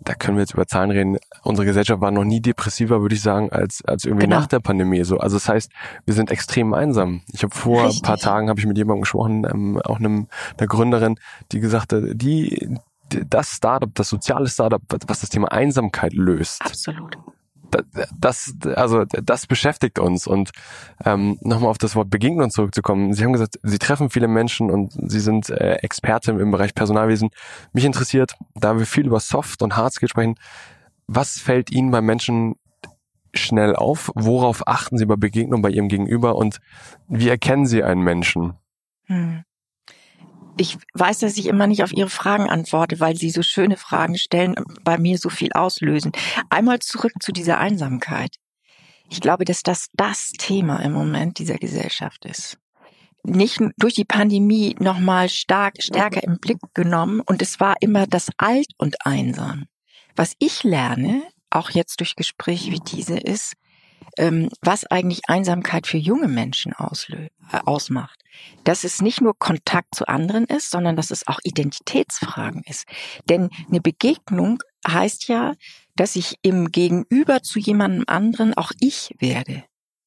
[0.00, 1.18] da können wir jetzt über Zahlen reden.
[1.42, 4.40] Unsere Gesellschaft war noch nie depressiver, würde ich sagen, als, als irgendwie genau.
[4.40, 5.04] nach der Pandemie.
[5.04, 5.70] So, also das heißt,
[6.06, 7.22] wir sind extrem einsam.
[7.32, 8.02] Ich habe vor Richtig.
[8.02, 11.16] ein paar Tagen habe ich mit jemandem gesprochen, ähm, auch einem einer Gründerin,
[11.52, 16.62] die gesagt hat, die das Startup, das soziale Startup, was das Thema Einsamkeit löst.
[16.62, 17.18] Absolut
[18.16, 20.26] das, also das beschäftigt uns.
[20.26, 20.50] Und
[21.04, 23.12] ähm, nochmal auf das Wort Begegnung zurückzukommen.
[23.12, 27.30] Sie haben gesagt, Sie treffen viele Menschen und Sie sind äh, Expertin im Bereich Personalwesen.
[27.72, 30.36] Mich interessiert, da wir viel über Soft und Hard Skills sprechen,
[31.06, 32.56] was fällt Ihnen bei Menschen
[33.34, 34.10] schnell auf?
[34.14, 36.58] Worauf achten Sie bei Begegnung bei Ihrem Gegenüber und
[37.08, 38.54] wie erkennen Sie einen Menschen?
[39.06, 39.44] Hm
[40.56, 44.16] ich weiß, dass ich immer nicht auf Ihre Fragen antworte, weil Sie so schöne Fragen
[44.16, 46.12] stellen, bei mir so viel auslösen.
[46.50, 48.36] Einmal zurück zu dieser Einsamkeit.
[49.10, 52.58] Ich glaube, dass das das Thema im Moment dieser Gesellschaft ist.
[53.22, 58.28] Nicht durch die Pandemie nochmal stark, stärker im Blick genommen und es war immer das
[58.36, 59.64] Alt und Einsam.
[60.14, 63.54] Was ich lerne, auch jetzt durch Gespräche wie diese, ist,
[64.18, 68.20] ähm, was eigentlich Einsamkeit für junge Menschen auslö äh, ausmacht.
[68.64, 72.86] Dass es nicht nur Kontakt zu anderen ist, sondern dass es auch Identitätsfragen ist.
[73.28, 75.54] Denn eine Begegnung heißt ja,
[75.96, 79.64] dass ich im Gegenüber zu jemandem anderen auch ich werde.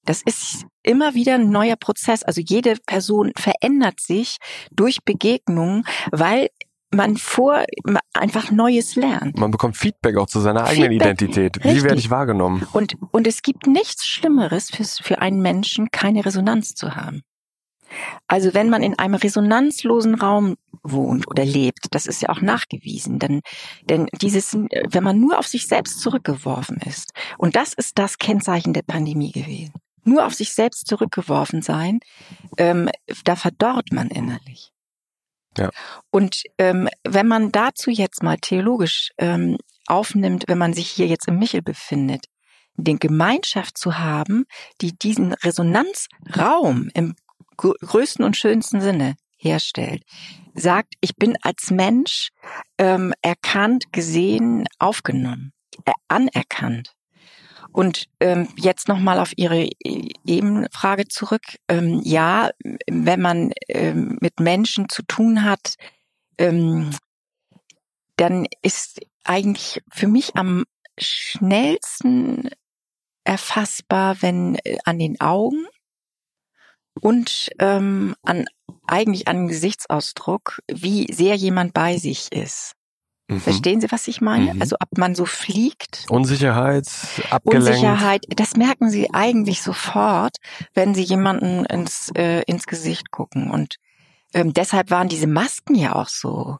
[0.08, 2.24] Das ist immer wieder ein neuer Prozess.
[2.24, 4.38] Also jede Person verändert sich
[4.72, 6.48] durch Begegnungen, weil
[6.92, 7.64] man vor
[8.14, 9.38] einfach Neues lernt.
[9.38, 11.64] Man bekommt Feedback auch zu seiner eigenen Feedback, Identität.
[11.64, 11.84] Wie richtig.
[11.84, 12.68] werde ich wahrgenommen?
[12.74, 17.24] Und, und es gibt nichts Schlimmeres für, für einen Menschen, keine Resonanz zu haben.
[18.28, 23.20] Also wenn man in einem resonanzlosen Raum wohnt oder lebt, das ist ja auch nachgewiesen,
[23.20, 23.42] denn,
[23.90, 28.74] denn dieses, wenn man nur auf sich selbst zurückgeworfen ist, und das ist das Kennzeichen
[28.74, 29.74] der Pandemie gewesen,
[30.04, 32.00] nur auf sich selbst zurückgeworfen sein,
[32.58, 32.90] ähm,
[33.24, 34.72] da verdorrt man innerlich.
[36.12, 41.28] Und ähm, wenn man dazu jetzt mal theologisch ähm, aufnimmt, wenn man sich hier jetzt
[41.28, 42.26] im Michel befindet,
[42.76, 44.46] den Gemeinschaft zu haben,
[44.82, 47.16] die diesen Resonanzraum im
[47.58, 50.04] größten und schönsten Sinne herstellt,
[50.54, 52.30] sagt, ich bin als Mensch
[52.78, 55.54] ähm, erkannt, gesehen, aufgenommen,
[55.86, 56.97] äh, anerkannt.
[57.78, 61.44] Und ähm, jetzt nochmal auf Ihre e-, Ebenfrage zurück.
[61.68, 62.50] Ähm, ja,
[62.90, 65.76] wenn man ähm, mit Menschen zu tun hat,
[66.40, 66.90] ähm,
[68.16, 70.64] dann ist eigentlich für mich am
[70.98, 72.50] schnellsten
[73.24, 75.68] erfassbar, wenn äh, an den Augen
[77.00, 78.46] und ähm, an
[78.88, 82.74] eigentlich an Gesichtsausdruck, wie sehr jemand bei sich ist.
[83.28, 83.42] Mhm.
[83.42, 84.54] Verstehen Sie, was ich meine?
[84.54, 84.62] Mhm.
[84.62, 86.06] Also ob man so fliegt.
[86.10, 86.88] Unsicherheit,
[87.30, 87.68] abgelenkt.
[87.70, 90.38] Unsicherheit, das merken Sie eigentlich sofort,
[90.74, 93.52] wenn Sie jemanden ins, äh, ins Gesicht gucken.
[93.52, 93.76] Und
[94.34, 96.58] ähm, deshalb waren diese Masken ja auch so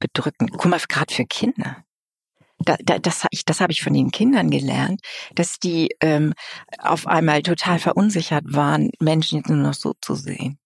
[0.00, 0.50] bedrückend.
[0.52, 1.84] Guck mal, gerade für Kinder.
[2.58, 5.02] Da, da, das, ich, das habe ich von den Kindern gelernt,
[5.34, 6.32] dass die ähm,
[6.78, 10.58] auf einmal total verunsichert waren, Menschen nur noch so zu sehen.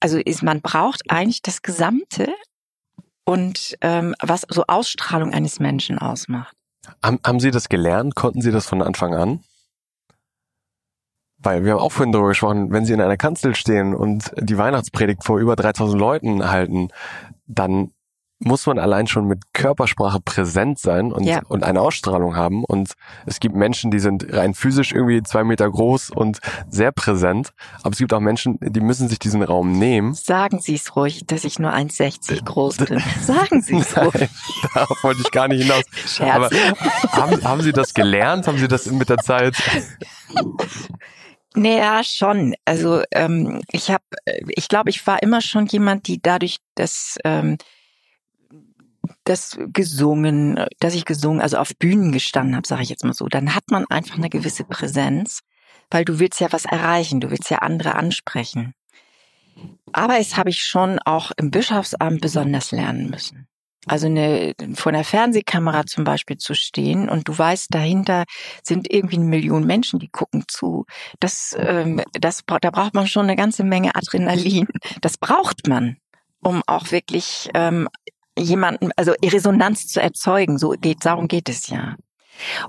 [0.00, 2.34] Also ist, man braucht eigentlich das Gesamte
[3.26, 6.56] und ähm, was so Ausstrahlung eines Menschen ausmacht.
[7.02, 8.14] Haben, haben Sie das gelernt?
[8.14, 9.40] Konnten Sie das von Anfang an?
[11.38, 14.56] Weil wir haben auch vorhin darüber gesprochen, wenn Sie in einer Kanzel stehen und die
[14.56, 16.88] Weihnachtspredigt vor über 3000 Leuten halten,
[17.46, 17.92] dann
[18.38, 21.40] muss man allein schon mit Körpersprache präsent sein und, ja.
[21.48, 22.64] und eine Ausstrahlung haben.
[22.64, 22.92] Und
[23.24, 27.52] es gibt Menschen, die sind rein physisch irgendwie zwei Meter groß und sehr präsent.
[27.82, 30.12] Aber es gibt auch Menschen, die müssen sich diesen Raum nehmen.
[30.14, 33.02] Sagen Sie es ruhig, dass ich nur 1,60 groß bin.
[33.22, 34.28] Sagen Sie es ruhig.
[34.74, 35.84] Darauf wollte ich gar nicht hinaus.
[36.06, 36.34] Scherz.
[36.34, 36.50] Aber
[37.12, 38.46] haben, haben Sie das gelernt?
[38.46, 39.56] Haben Sie das mit der Zeit?
[41.54, 42.54] Naja, schon.
[42.66, 44.04] Also ähm, ich habe,
[44.48, 47.56] ich glaube, ich war immer schon jemand, die dadurch, dass ähm,
[49.28, 53.26] das gesungen, dass ich gesungen, also auf Bühnen gestanden habe, sage ich jetzt mal so,
[53.26, 55.40] dann hat man einfach eine gewisse Präsenz,
[55.90, 58.74] weil du willst ja was erreichen, du willst ja andere ansprechen.
[59.92, 63.48] Aber es habe ich schon auch im Bischofsamt besonders lernen müssen.
[63.86, 68.24] Also eine, vor einer Fernsehkamera zum Beispiel zu stehen und du weißt, dahinter
[68.64, 70.86] sind irgendwie eine Million Menschen, die gucken zu.
[71.20, 74.66] Das, ähm, das, da braucht man schon eine ganze Menge Adrenalin.
[75.02, 75.98] Das braucht man,
[76.42, 77.88] um auch wirklich ähm,
[78.38, 80.58] jemanden, also Resonanz zu erzeugen.
[80.58, 81.96] So geht, darum geht es ja.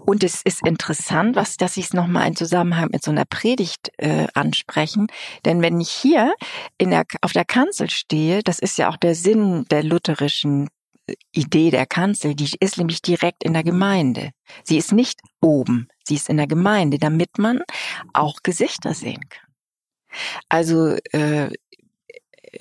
[0.06, 3.92] Und es ist interessant, was, dass ich es nochmal in Zusammenhang mit so einer Predigt
[3.98, 5.08] äh, ansprechen.
[5.46, 6.34] Denn wenn ich hier
[6.78, 10.70] in der, auf der Kanzel stehe, das ist ja auch der Sinn der lutherischen
[11.08, 14.32] äh, Idee der Kanzel, die ist nämlich direkt in der Gemeinde.
[14.64, 17.62] Sie ist nicht oben, sie ist in der Gemeinde, damit man
[18.14, 19.48] auch Gesichter sehen kann.
[20.50, 21.50] Also äh,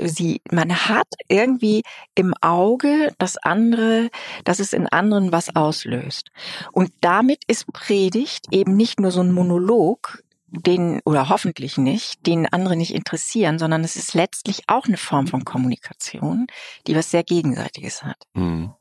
[0.03, 1.83] sie, man hat irgendwie
[2.15, 4.11] im Auge das andere,
[4.45, 6.31] dass es in anderen was auslöst.
[6.73, 12.47] Und damit ist Predigt eben nicht nur so ein Monolog, den, oder hoffentlich nicht, den
[12.47, 16.47] andere nicht interessieren, sondern es ist letztlich auch eine Form von Kommunikation,
[16.87, 18.23] die was sehr Gegenseitiges hat.
[18.35, 18.73] Mhm.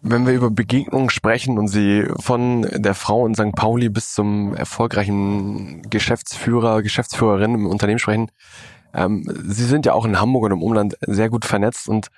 [0.00, 3.52] Wenn wir über Begegnungen sprechen und Sie von der Frau in St.
[3.56, 8.30] Pauli bis zum erfolgreichen Geschäftsführer, Geschäftsführerin im Unternehmen sprechen,
[8.94, 12.08] ähm, Sie sind ja auch in Hamburg und im Umland sehr gut vernetzt und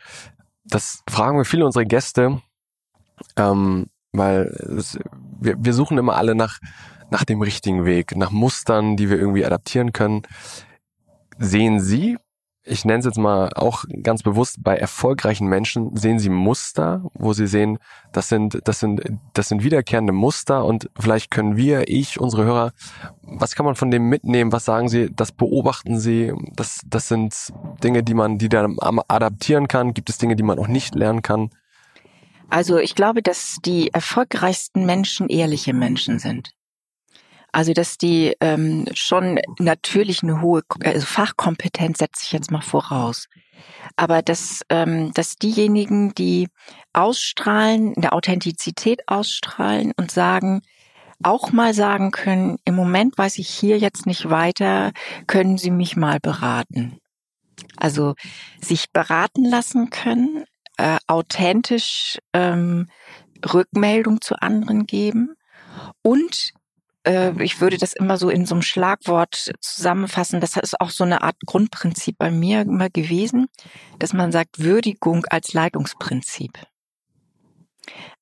[0.64, 2.42] das fragen wir viele unserer Gäste,
[3.36, 4.46] ähm, weil
[4.78, 4.98] es,
[5.40, 6.58] wir, wir suchen immer alle nach,
[7.10, 10.22] nach dem richtigen Weg, nach Mustern, die wir irgendwie adaptieren können.
[11.38, 12.18] Sehen Sie
[12.62, 17.32] ich nenne es jetzt mal auch ganz bewusst, bei erfolgreichen Menschen sehen sie Muster, wo
[17.32, 17.78] sie sehen,
[18.12, 22.72] das sind, das sind, das sind wiederkehrende Muster und vielleicht können wir, ich, unsere Hörer,
[23.22, 24.52] was kann man von dem mitnehmen?
[24.52, 25.10] Was sagen sie?
[25.14, 26.32] Das beobachten sie?
[26.54, 27.34] Das, das sind
[27.82, 29.94] Dinge, die man, die dann adaptieren kann.
[29.94, 31.50] Gibt es Dinge, die man auch nicht lernen kann?
[32.50, 36.50] Also ich glaube, dass die erfolgreichsten Menschen ehrliche Menschen sind.
[37.52, 43.26] Also dass die ähm, schon natürlich eine hohe also Fachkompetenz setze ich jetzt mal voraus.
[43.96, 46.48] Aber dass, ähm, dass diejenigen, die
[46.92, 50.62] ausstrahlen, in der Authentizität ausstrahlen und sagen,
[51.22, 54.92] auch mal sagen können, im Moment weiß ich hier jetzt nicht weiter,
[55.26, 56.98] können Sie mich mal beraten.
[57.76, 58.14] Also
[58.60, 60.44] sich beraten lassen können,
[60.78, 62.88] äh, authentisch ähm,
[63.52, 65.34] Rückmeldung zu anderen geben
[66.02, 66.52] und
[67.04, 70.40] ich würde das immer so in so einem Schlagwort zusammenfassen.
[70.40, 73.46] Das ist auch so eine Art Grundprinzip bei mir immer gewesen,
[73.98, 76.52] dass man sagt Würdigung als Leitungsprinzip.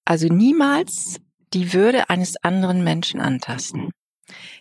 [0.04, 1.16] Also niemals
[1.54, 3.90] die Würde eines anderen Menschen antasten.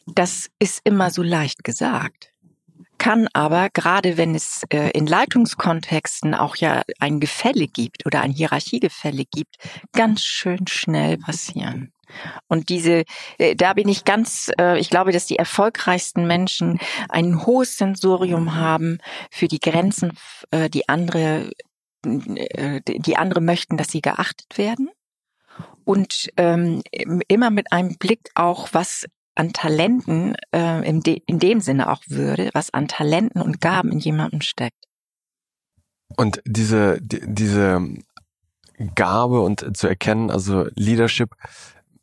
[0.08, 2.32] Das ist immer so leicht gesagt
[2.98, 8.32] kann aber, gerade wenn es äh, in Leitungskontexten auch ja ein Gefälle gibt oder ein
[8.32, 9.56] Hierarchiegefälle gibt,
[9.94, 11.94] ganz schön schnell passieren.
[12.48, 13.04] Und diese,
[13.38, 18.56] äh, da bin ich ganz, äh, ich glaube, dass die erfolgreichsten Menschen ein hohes Sensorium
[18.56, 19.00] haben
[19.32, 20.18] für die Grenzen,
[20.52, 21.52] äh, die andere,
[22.06, 24.90] die andere möchten, dass sie geachtet werden.
[25.84, 26.84] Und ähm,
[27.28, 32.50] immer mit einem Blick auch, was an Talenten in, de in dem Sinne auch würde,
[32.54, 34.86] was an Talenten und Gaben in jemandem steckt.
[36.16, 37.82] Und diese, die, diese
[38.96, 41.36] Gabe und zu erkennen, also Leadership,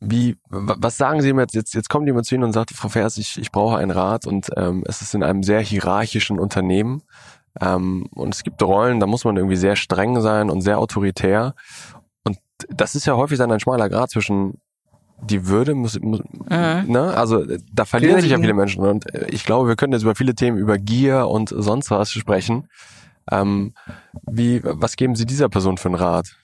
[0.05, 2.89] wie, was sagen Sie mir jetzt, jetzt, jetzt kommt jemand zu Ihnen und sagt, Frau
[2.89, 7.01] Vers, ich, ich brauche einen Rat und ähm, es ist in einem sehr hierarchischen Unternehmen
[7.59, 11.55] ähm, und es gibt Rollen, da muss man irgendwie sehr streng sein und sehr autoritär
[12.23, 12.37] und
[12.69, 14.59] das ist ja häufig dann ein schmaler Grad zwischen
[15.21, 16.91] die Würde muss, muss mhm.
[16.91, 17.13] ne?
[17.15, 20.35] also da verlieren sich ja viele Menschen und ich glaube, wir können jetzt über viele
[20.35, 22.67] Themen über Gier und sonst was sprechen.
[23.31, 23.73] Ähm,
[24.29, 26.35] wie, was geben Sie dieser Person für einen Rat?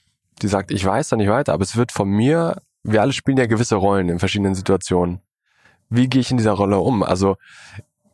[0.42, 3.38] Die sagt, ich weiß da nicht weiter, aber es wird von mir wir alle spielen
[3.38, 5.22] ja gewisse Rollen in verschiedenen Situationen.
[5.90, 7.04] Wie gehe ich in dieser Rolle um?
[7.04, 7.38] Also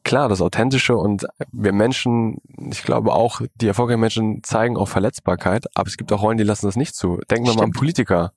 [0.03, 2.37] klar, das Authentische und wir Menschen,
[2.71, 6.43] ich glaube auch, die erfolgreichen Menschen zeigen auch Verletzbarkeit, aber es gibt auch Rollen, die
[6.43, 7.19] lassen das nicht zu.
[7.29, 7.57] Denken wir Stimmt.
[7.57, 8.33] mal an Politiker.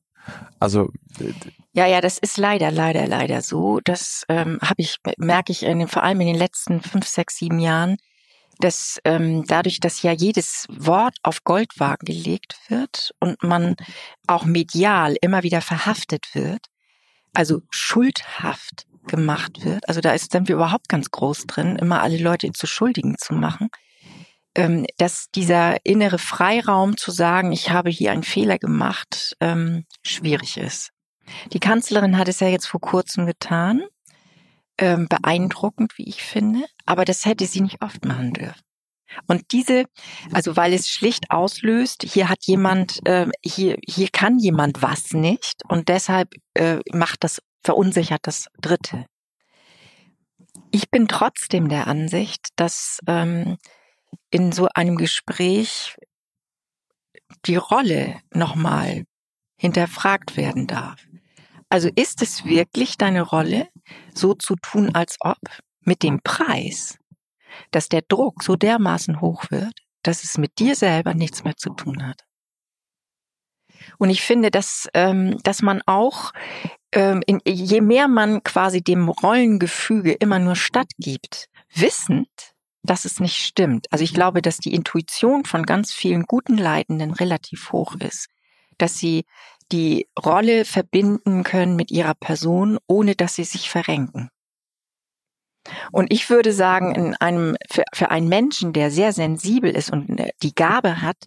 [0.59, 0.90] Also
[1.73, 3.81] ja, ja, das ist leider, leider, leider so.
[3.85, 7.61] Das ähm, habe ich, merke ich in, vor allem in den letzten fünf, sechs, sieben
[7.61, 7.97] Jahren,
[8.61, 13.77] dass ähm, dadurch, dass ja jedes Wort auf Goldwagen gelegt wird und man
[14.27, 16.66] auch medial immer wieder verhaftet wird,
[17.33, 22.18] also schuldhaft gemacht wird, also da ist dann wir überhaupt ganz groß drin, immer alle
[22.18, 23.68] Leute zu Schuldigen zu machen,
[24.55, 30.57] ähm, dass dieser innere Freiraum zu sagen, ich habe hier einen Fehler gemacht, ähm, schwierig
[30.57, 30.90] ist.
[31.53, 33.83] Die Kanzlerin hat es ja jetzt vor kurzem getan
[34.81, 38.61] ähm, beeindruckend, wie ich finde, aber das hätte sie nicht oft machen dürfen.
[39.27, 39.85] Und diese,
[40.33, 45.62] also weil es schlicht auslöst, hier hat jemand, äh, hier, hier kann jemand was nicht
[45.69, 49.07] und deshalb äh, macht das, verunsichert das Dritte.
[50.71, 53.59] Ich bin trotzdem der Ansicht, dass ähm,
[54.31, 55.97] in so einem Gespräch
[57.47, 59.05] die Rolle nochmal
[59.57, 61.05] hinterfragt werden darf.
[61.69, 63.69] Also ist es wirklich deine Rolle,
[64.14, 65.38] so zu tun, als ob,
[65.83, 66.98] mit dem Preis,
[67.70, 71.70] dass der Druck so dermaßen hoch wird, dass es mit dir selber nichts mehr zu
[71.70, 72.24] tun hat?
[73.98, 76.33] Und ich finde, dass, ähm, dass man auch,
[76.92, 82.29] ähm, in, je mehr man quasi dem Rollengefüge immer nur stattgibt, wissend,
[82.83, 83.87] dass es nicht stimmt.
[83.90, 88.29] Also ich glaube, dass die Intuition von ganz vielen guten Leitenden relativ hoch ist,
[88.79, 89.24] dass sie
[89.73, 94.31] die Rolle verbinden können mit ihrer Person, ohne dass sie sich verrenken.
[95.93, 100.23] Und ich würde sagen, in einem, für, für einen Menschen, der sehr sensibel ist und
[100.43, 101.27] die Gabe hat,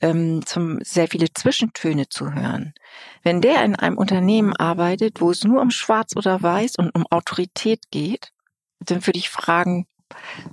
[0.00, 2.74] ähm, zum, sehr viele Zwischentöne zu hören,
[3.22, 7.06] wenn der in einem Unternehmen arbeitet, wo es nur um Schwarz oder Weiß und um
[7.10, 8.32] Autorität geht,
[8.80, 9.86] dann würde ich fragen,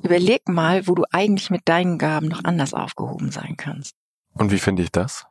[0.01, 3.95] überleg mal, wo du eigentlich mit deinen Gaben noch anders aufgehoben sein kannst.
[4.33, 5.25] Und wie finde ich das?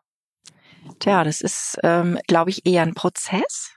[0.99, 3.75] Tja, das ist, ähm, glaube ich, eher ein Prozess.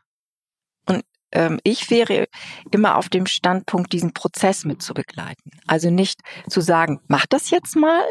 [0.87, 2.27] Und ähm, ich wäre
[2.71, 5.51] immer auf dem Standpunkt, diesen Prozess mit zu begleiten.
[5.67, 8.03] Also nicht zu sagen, mach das jetzt mal,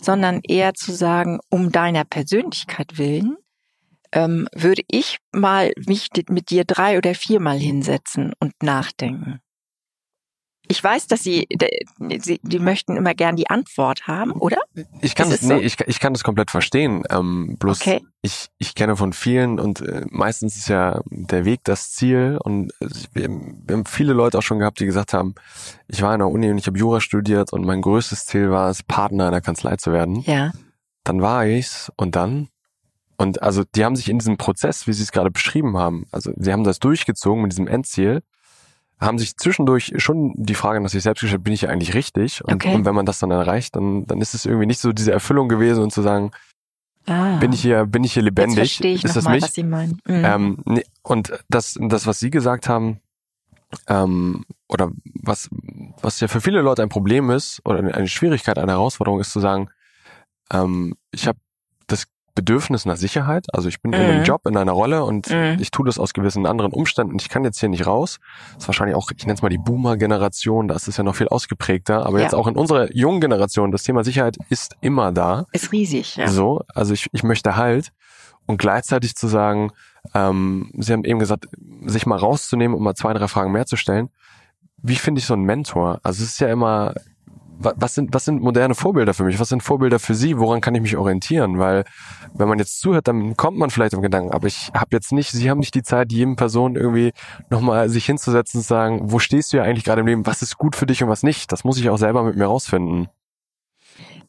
[0.00, 3.36] sondern eher zu sagen, um deiner Persönlichkeit willen,
[4.12, 9.40] ähm, würde ich mal mich mit dir drei oder viermal hinsetzen und nachdenken.
[10.66, 11.46] Ich weiß, dass Sie,
[12.18, 14.56] Sie, die möchten immer gern die Antwort haben, oder?
[15.02, 17.02] Ich kann das, nee, ich, ich kann das komplett verstehen.
[17.10, 18.02] Ähm, bloß Okay.
[18.22, 22.72] ich, ich kenne von vielen und äh, meistens ist ja der Weg das Ziel und
[22.80, 25.34] äh, wir, wir haben viele Leute auch schon gehabt, die gesagt haben,
[25.86, 28.70] ich war in der Uni und ich habe Jura studiert und mein größtes Ziel war
[28.70, 30.20] es, Partner einer Kanzlei zu werden.
[30.22, 30.52] Ja.
[31.04, 32.48] Dann war ich's und dann
[33.16, 36.32] und also die haben sich in diesem Prozess, wie sie es gerade beschrieben haben, also
[36.36, 38.22] sie haben das durchgezogen mit diesem Endziel,
[39.04, 42.44] haben sich zwischendurch schon die Frage nach sich selbst gestellt, bin ich eigentlich richtig?
[42.44, 42.74] Und, Okay.
[42.74, 45.48] und wenn man das dann erreicht, dann, dann ist es irgendwie nicht so diese Erfüllung
[45.48, 46.30] gewesen und zu sagen,
[47.06, 47.36] Ah.
[47.38, 48.56] bin ich hier, bin ich hier Jetzt lebendig?
[48.56, 49.44] verstehe ich ist das nochmal, mich?
[49.44, 49.98] was Sie meinen.
[50.06, 50.24] Mhm.
[50.24, 53.00] Ähm, nee, und das, das, was Sie gesagt haben,
[53.88, 54.90] ähm, oder
[55.22, 55.50] was,
[56.00, 59.40] was ja für viele Leute ein Problem ist, oder eine Schwierigkeit, eine Herausforderung ist zu
[59.40, 59.68] sagen,
[60.50, 61.38] ähm, ich habe
[62.34, 64.24] Bedürfnis nach Sicherheit, also ich bin in einem Mhm.
[64.24, 65.58] Job, in einer Rolle und Mhm.
[65.60, 67.16] ich tue das aus gewissen anderen Umständen.
[67.20, 68.18] Ich kann jetzt hier nicht raus.
[68.54, 71.14] Das ist wahrscheinlich auch, ich nenne es mal die Boomer-Generation, da ist es ja noch
[71.14, 72.24] viel ausgeprägter, aber Ja.
[72.24, 75.46] jetzt auch in unserer jungen Generation, das Thema Sicherheit ist immer da.
[75.52, 76.26] Ist riesig, ja.
[76.28, 77.92] So, also ich, ich möchte halt
[78.46, 79.70] und gleichzeitig zu sagen,
[80.12, 81.46] ähm, Sie haben eben gesagt,
[81.86, 84.10] sich mal rauszunehmen und mal zwei, drei Fragen mehr zu stellen.
[84.82, 86.00] Wie finde ich so einen Mentor?
[86.02, 86.94] Also es ist ja immer,
[87.58, 89.38] was sind, was sind moderne Vorbilder für mich?
[89.38, 90.38] Was sind Vorbilder für Sie?
[90.38, 91.58] Woran kann ich mich orientieren?
[91.58, 91.84] Weil
[92.34, 95.30] wenn man jetzt zuhört, dann kommt man vielleicht im Gedanken, aber ich habe jetzt nicht,
[95.30, 97.12] Sie haben nicht die Zeit, jedem Person irgendwie
[97.50, 100.26] nochmal sich hinzusetzen und sagen, wo stehst du ja eigentlich gerade im Leben?
[100.26, 101.52] Was ist gut für dich und was nicht?
[101.52, 103.08] Das muss ich auch selber mit mir rausfinden.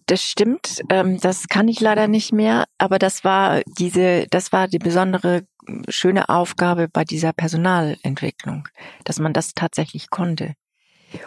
[0.07, 4.67] Das stimmt, ähm, das kann ich leider nicht mehr, aber das war diese, das war
[4.67, 5.47] die besondere
[5.89, 8.67] schöne Aufgabe bei dieser Personalentwicklung,
[9.03, 10.53] dass man das tatsächlich konnte.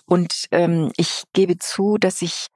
[0.06, 2.48] Und ähm, ich gebe zu, dass ich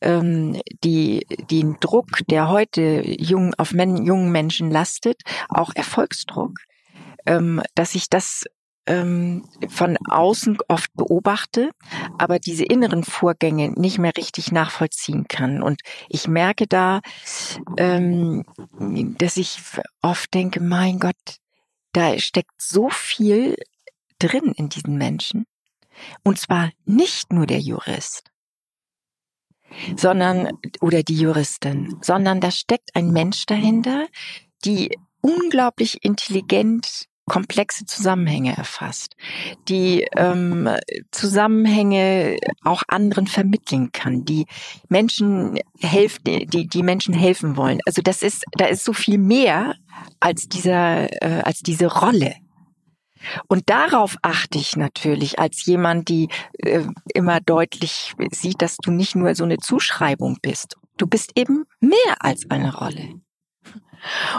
[0.00, 6.58] ähm, die, den Druck, der heute jung, auf men, jungen Menschen lastet, auch Erfolgsdruck,
[7.26, 8.44] ähm, dass ich das
[8.86, 11.70] ähm, von außen oft beobachte,
[12.18, 15.62] aber diese inneren Vorgänge nicht mehr richtig nachvollziehen kann.
[15.62, 17.00] Und ich merke da,
[17.76, 18.44] ähm,
[19.18, 19.58] dass ich
[20.02, 21.16] oft denke, mein Gott,
[21.92, 23.56] da steckt so viel
[24.18, 25.46] drin in diesen Menschen.
[26.22, 28.30] Und zwar nicht nur der Jurist,
[29.96, 34.06] sondern, oder die Juristin, sondern da steckt ein Mensch dahinter,
[34.64, 39.16] die unglaublich intelligent komplexe Zusammenhänge erfasst,
[39.68, 40.68] die ähm,
[41.10, 44.46] Zusammenhänge auch anderen vermitteln kann, die
[44.88, 47.80] Menschen helfen, die die Menschen helfen wollen.
[47.84, 49.74] Also das ist, da ist so viel mehr
[50.20, 52.36] als dieser, äh, als diese Rolle.
[53.48, 56.84] Und darauf achte ich natürlich als jemand, die äh,
[57.14, 60.76] immer deutlich sieht, dass du nicht nur so eine Zuschreibung bist.
[60.96, 63.20] Du bist eben mehr als eine Rolle.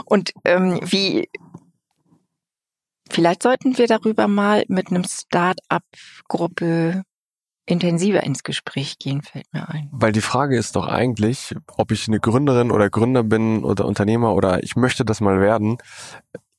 [0.06, 1.30] Und ähm, wie
[3.10, 7.04] vielleicht sollten wir darüber mal mit einem Start-up-Gruppe
[7.66, 9.90] intensiver ins Gespräch gehen, fällt mir ein.
[9.92, 14.34] Weil die Frage ist doch eigentlich, ob ich eine Gründerin oder Gründer bin oder Unternehmer
[14.34, 15.78] oder ich möchte das mal werden,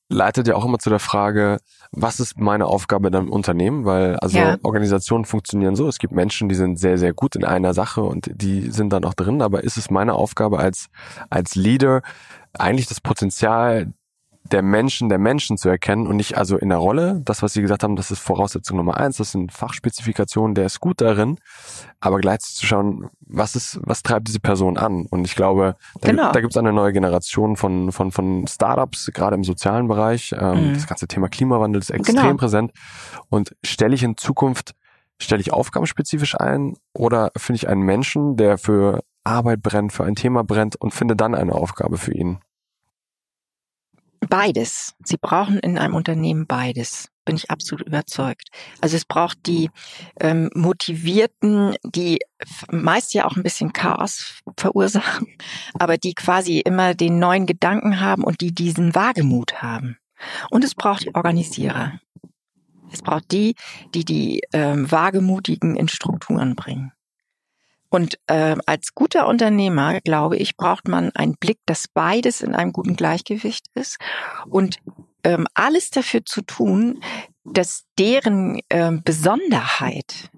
[0.09, 1.59] leitet ja auch immer zu der Frage,
[1.93, 3.85] was ist meine Aufgabe dann im Unternehmen?
[3.85, 4.57] Weil also Ja.
[4.63, 8.31] Organisationen funktionieren so, es gibt Menschen, die sind sehr, sehr gut in einer Sache und
[8.35, 10.89] die sind dann auch drin, aber ist es meine Aufgabe als,
[11.31, 12.03] als Leader
[12.59, 13.93] eigentlich das Potenzial
[14.53, 17.61] der Menschen, der Menschen zu erkennen und nicht also in der Rolle, das, was Sie
[17.63, 21.39] gesagt haben, das ist Voraussetzung Nummer eins, das sind Fachspezifikationen, der ist gut darin,
[22.01, 25.07] aber gleichzeitig zu schauen, was ist, was treibt diese Person an?
[25.11, 26.23] Und ich glaube, da, Genau.
[26.25, 30.35] gibt, da gibt es eine neue Generation von, von, von Startups, gerade im sozialen Bereich.
[30.39, 30.75] Ähm, Mhm.
[30.75, 32.37] Das ganze Thema Klimawandel ist extrem Genau.
[32.37, 32.73] präsent.
[33.29, 34.73] Und stelle ich in Zukunft,
[35.21, 40.15] stelle ich aufgabenspezifisch ein oder finde ich einen Menschen, der für Arbeit brennt, für ein
[40.15, 42.39] Thema brennt und finde dann eine Aufgabe für ihn?
[44.29, 44.95] Beides.
[45.05, 47.09] Sie brauchen in einem Unternehmen beides.
[47.25, 48.49] Bin ich absolut überzeugt.
[48.81, 49.71] Also es braucht die
[50.19, 52.19] ähm, Motivierten, die
[52.71, 55.27] meist ja auch ein bisschen Chaos verursachen,
[55.79, 59.99] aber die quasi immer den neuen Gedanken haben und die diesen Wagemut haben.
[60.51, 62.01] Und es braucht die Organisierer.
[62.91, 63.55] Es braucht die,
[63.95, 66.93] die die ähm, Wagemutigen in Strukturen bringen.
[67.91, 72.73] Und äh, als guter Unternehmer, glaube ich, braucht man einen Blick, dass beides in einem
[72.73, 73.97] guten Gleichgewicht ist
[74.47, 74.79] und
[75.25, 77.01] ähm, alles dafür zu tun,
[77.45, 80.31] dass deren ähm, Besonderheit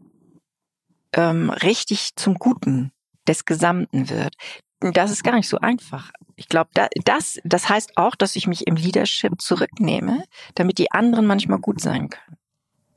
[1.12, 2.92] ähm, richtig zum Guten
[3.26, 4.34] des Gesamten wird.
[4.80, 6.10] Das ist gar nicht so einfach.
[6.36, 10.24] Ich glaube, da, das, das heißt auch, dass ich mich im Leadership zurücknehme,
[10.54, 12.39] damit die anderen manchmal gut sein können.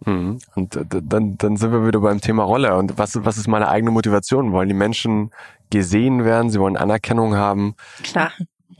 [0.06, 0.40] Mhm.
[0.56, 2.76] Und dann, dann sind wir wieder beim Thema Rolle.
[2.76, 4.52] Und was, was ist meine eigene Motivation?
[4.52, 5.32] Wollen die Menschen
[5.70, 6.50] gesehen werden?
[6.50, 7.76] Sie wollen Anerkennung haben?
[8.04, 8.32] Klar.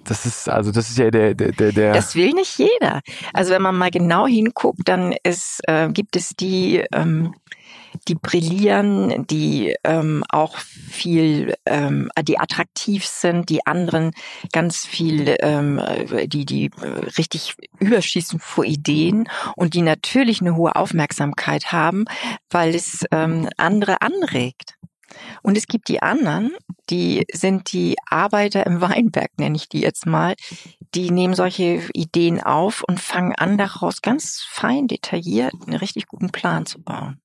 [0.06, 3.02] Das ist, also das ist ja der, der, der, der Das will nicht jeder.
[3.34, 7.34] Also wenn man mal genau hinguckt, dann ist, äh, gibt es die, ähm,
[8.08, 14.12] die brillieren, die ähm, auch viel, ähm, die attraktiv sind, die anderen
[14.52, 15.82] ganz viel, ähm,
[16.26, 16.72] die die
[17.18, 22.06] richtig überschießen vor Ideen und die natürlich eine hohe Aufmerksamkeit haben,
[22.50, 24.76] weil es ähm, andere anregt.
[25.42, 26.52] Und es gibt die anderen,
[26.90, 30.36] die sind die Arbeiter im Weinberg, nenne ich die jetzt mal.
[30.96, 36.30] Die nehmen solche Ideen auf und fangen an, daraus ganz fein detailliert einen richtig guten
[36.30, 37.23] Plan zu bauen.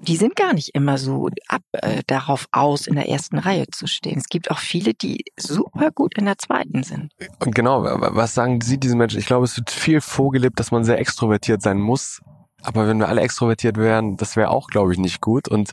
[0.00, 3.86] Die sind gar nicht immer so ab, äh, darauf aus, in der ersten Reihe zu
[3.86, 4.18] stehen.
[4.18, 7.12] Es gibt auch viele, die super gut in der zweiten sind.
[7.40, 9.18] Genau, was sagen Sie diesen Menschen?
[9.18, 12.20] Ich glaube, es wird viel vorgelebt, dass man sehr extrovertiert sein muss.
[12.62, 15.48] Aber wenn wir alle extrovertiert wären, das wäre auch, glaube ich, nicht gut.
[15.48, 15.72] Und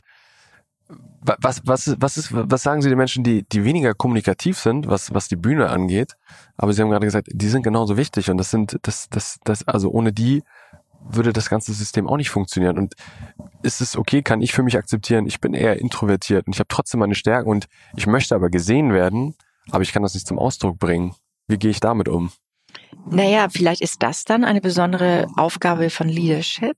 [1.24, 5.14] was, was, was, ist, was sagen Sie den Menschen, die, die weniger kommunikativ sind, was,
[5.14, 6.16] was die Bühne angeht?
[6.56, 9.66] Aber Sie haben gerade gesagt, die sind genauso wichtig und das sind, das, das, das,
[9.66, 10.42] also ohne die
[11.08, 12.78] würde das ganze System auch nicht funktionieren.
[12.78, 12.94] Und
[13.62, 16.68] ist es okay, kann ich für mich akzeptieren, ich bin eher introvertiert und ich habe
[16.68, 19.34] trotzdem meine Stärken und ich möchte aber gesehen werden,
[19.70, 21.14] aber ich kann das nicht zum Ausdruck bringen.
[21.46, 22.30] Wie gehe ich damit um?
[23.10, 26.76] Naja, vielleicht ist das dann eine besondere Aufgabe von Leadership,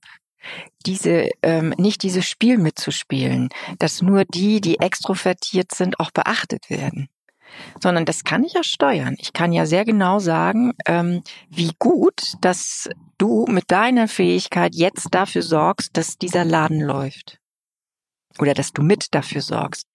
[0.85, 3.49] diese ähm, nicht dieses Spiel mitzuspielen,
[3.79, 7.09] dass nur die, die extrovertiert sind, auch beachtet werden.
[7.81, 9.15] Sondern das kann ich ja steuern.
[9.19, 15.07] Ich kann ja sehr genau sagen, ähm, wie gut, dass du mit deiner Fähigkeit jetzt
[15.11, 17.39] dafür sorgst, dass dieser Laden läuft.
[18.39, 19.87] Oder dass du mit dafür sorgst.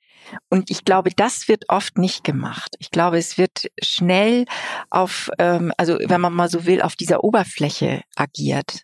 [0.49, 2.77] Und ich glaube, das wird oft nicht gemacht.
[2.79, 4.45] Ich glaube, es wird schnell
[4.91, 8.83] auf, ähm, also wenn man mal so will, auf dieser Oberfläche agiert.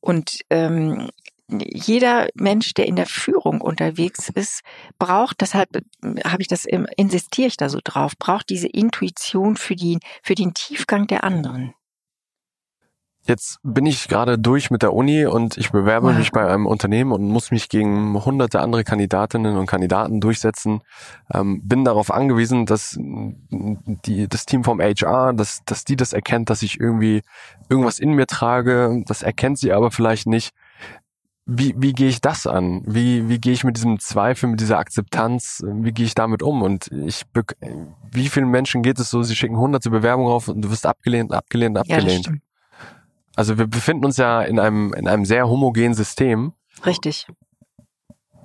[0.00, 1.10] Und ähm,
[1.48, 4.62] jeder Mensch, der in der Führung unterwegs ist,
[4.98, 5.82] braucht, deshalb äh,
[6.24, 6.66] habe ich das,
[6.96, 11.74] insistiere ich da so drauf, braucht diese Intuition für die, für den Tiefgang der anderen.
[13.28, 16.16] Jetzt bin ich gerade durch mit der Uni und ich bewerbe wow.
[16.16, 20.82] mich bei einem Unternehmen und muss mich gegen hunderte andere Kandidatinnen und Kandidaten durchsetzen.
[21.34, 26.50] Ähm, bin darauf angewiesen, dass die, das Team vom HR, dass, dass die das erkennt,
[26.50, 27.22] dass ich irgendwie
[27.68, 29.02] irgendwas in mir trage.
[29.06, 30.54] Das erkennt sie aber vielleicht nicht.
[31.48, 32.82] Wie, wie gehe ich das an?
[32.86, 36.62] Wie, wie gehe ich mit diesem Zweifel, mit dieser Akzeptanz, wie gehe ich damit um?
[36.62, 37.22] Und ich,
[38.10, 41.32] wie vielen Menschen geht es so, sie schicken hunderte Bewerbungen auf und du wirst abgelehnt,
[41.32, 42.26] abgelehnt, abgelehnt.
[42.26, 42.32] Ja,
[43.36, 46.52] also wir befinden uns ja in einem, in einem sehr homogenen System.
[46.84, 47.28] Richtig.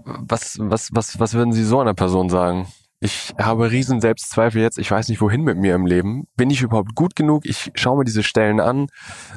[0.03, 2.67] Was, was, was, was würden Sie so einer Person sagen?
[3.03, 4.77] Ich habe riesen Selbstzweifel jetzt.
[4.77, 6.27] Ich weiß nicht, wohin mit mir im Leben.
[6.35, 7.47] Bin ich überhaupt gut genug?
[7.47, 8.89] Ich schaue mir diese Stellen an.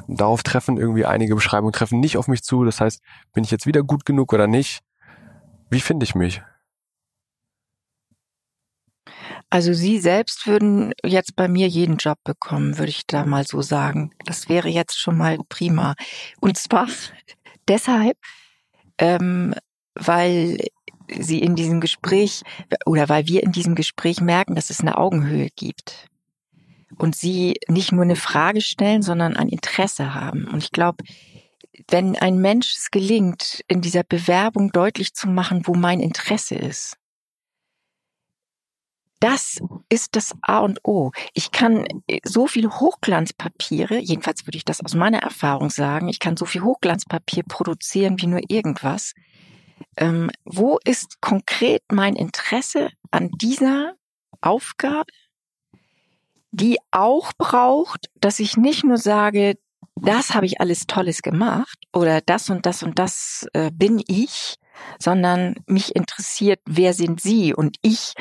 [0.07, 2.63] Darauf treffen irgendwie einige Beschreibungen, treffen nicht auf mich zu.
[2.63, 3.01] Das heißt,
[3.33, 4.81] bin ich jetzt wieder gut genug oder nicht?
[5.71, 6.43] Wie finde ich mich?
[9.49, 13.63] Also Sie selbst würden jetzt bei mir jeden Job bekommen, würde ich da mal so
[13.63, 14.11] sagen.
[14.25, 15.95] Das wäre jetzt schon mal prima.
[16.39, 16.87] Und zwar
[17.67, 18.15] deshalb,
[18.99, 19.55] ähm,
[19.95, 20.59] weil
[21.19, 22.43] Sie in diesem Gespräch
[22.85, 26.07] oder weil wir in diesem Gespräch merken, dass es eine Augenhöhe gibt.
[26.97, 30.47] Und Sie nicht nur eine Frage stellen, sondern ein Interesse haben.
[30.47, 31.03] Und ich glaube,
[31.89, 36.97] wenn ein Mensch es gelingt, in dieser Bewerbung deutlich zu machen, wo mein Interesse ist,
[39.19, 41.11] das ist das A und O.
[41.33, 46.19] Ich kann äh, so viel Hochglanzpapiere, jedenfalls würde ich das aus meiner Erfahrung sagen, ich
[46.19, 49.13] kann so viel Hochglanzpapier produzieren wie nur irgendwas.
[49.97, 53.93] Ähm, wo ist konkret mein Interesse an dieser
[54.41, 55.11] Aufgabe,
[56.51, 59.57] die auch braucht, dass ich nicht nur sage,
[59.95, 64.55] das habe ich alles Tolles gemacht oder das und das und das äh, bin ich,
[64.99, 68.13] sondern mich interessiert, wer sind Sie und ich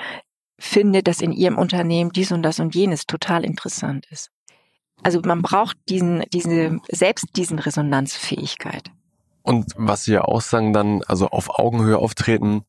[0.59, 4.31] finde, dass in ihrem Unternehmen dies und das und jenes total interessant ist.
[5.03, 8.91] Also man braucht diesen, diese, selbst diesen Resonanzfähigkeit.
[9.45, 12.63] Und was Sie ja auch sagen dann, also auf Augenhöhe auftreten.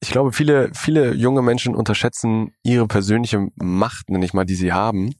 [0.00, 4.72] Ich glaube, viele, viele junge Menschen unterschätzen ihre persönliche Macht, nenne ich mal, die sie
[4.72, 5.14] haben.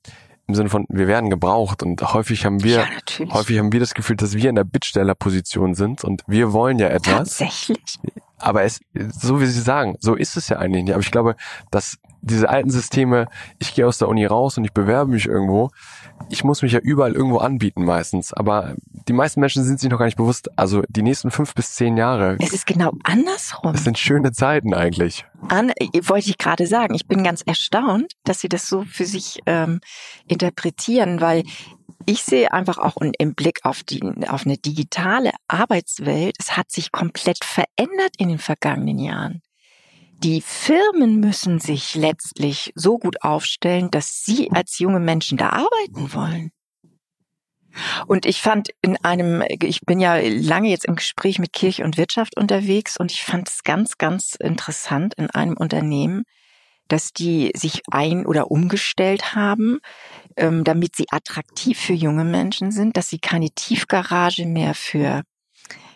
[0.48, 2.86] Im Sinne von, wir werden gebraucht und häufig haben wir,
[3.18, 6.80] ja, häufig haben wir das Gefühl, dass wir in der Bittstellerposition sind und wir wollen
[6.80, 7.36] ja etwas.
[7.36, 8.00] Tatsächlich.
[8.38, 10.94] Aber es, so wie Sie sagen, so ist es ja eigentlich nicht.
[10.94, 11.36] Aber ich glaube,
[11.70, 13.28] dass diese alten Systeme,
[13.58, 15.70] ich gehe aus der Uni raus und ich bewerbe mich irgendwo,
[16.28, 18.32] ich muss mich ja überall irgendwo anbieten meistens.
[18.32, 18.74] Aber
[19.08, 20.50] die meisten Menschen sind sich noch gar nicht bewusst.
[20.58, 22.36] Also die nächsten fünf bis zehn Jahre.
[22.40, 23.72] Es ist genau andersrum.
[23.72, 25.24] Das sind schöne Zeiten eigentlich.
[25.48, 26.94] An, wollte ich gerade sagen.
[26.94, 29.80] Ich bin ganz erstaunt, dass Sie das so für sich ähm,
[30.26, 31.44] interpretieren, weil
[32.06, 36.92] ich sehe einfach auch im Blick auf die, auf eine digitale Arbeitswelt, es hat sich
[36.92, 39.42] komplett verändert in den vergangenen Jahren.
[40.22, 46.12] Die Firmen müssen sich letztlich so gut aufstellen, dass sie als junge Menschen da arbeiten
[46.12, 46.50] wollen.
[48.06, 51.96] Und ich fand in einem, ich bin ja lange jetzt im Gespräch mit Kirche und
[51.96, 56.24] Wirtschaft unterwegs und ich fand es ganz, ganz interessant in einem Unternehmen,
[56.88, 59.78] dass die sich ein- oder umgestellt haben,
[60.36, 65.22] ähm, damit sie attraktiv für junge Menschen sind, dass sie keine Tiefgarage mehr für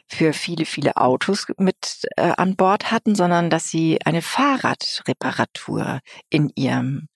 [0.06, 6.00] für viele, viele Autos mit äh, an Bord hatten, sondern dass sie eine Fahrradreparatur
[6.30, 7.08] in ihrem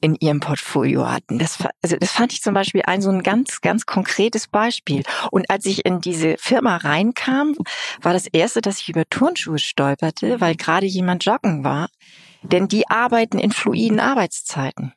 [0.00, 1.38] in ihrem Portfolio hatten.
[1.38, 5.02] Das, also das fand ich zum Beispiel ein so ein ganz, ganz konkretes Beispiel.
[5.30, 7.54] Und als ich in diese Firma reinkam,
[8.02, 11.88] war das erste, dass ich über Turnschuhe stolperte, weil gerade jemand joggen war.
[12.42, 14.92] Denn die arbeiten in fluiden Arbeitszeiten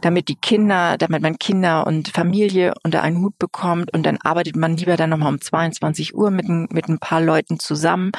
[0.00, 4.56] damit die Kinder, damit man Kinder und Familie unter einen Hut bekommt und dann arbeitet
[4.56, 8.12] man lieber dann nochmal um 22 Uhr mit, mit ein paar Leuten zusammen,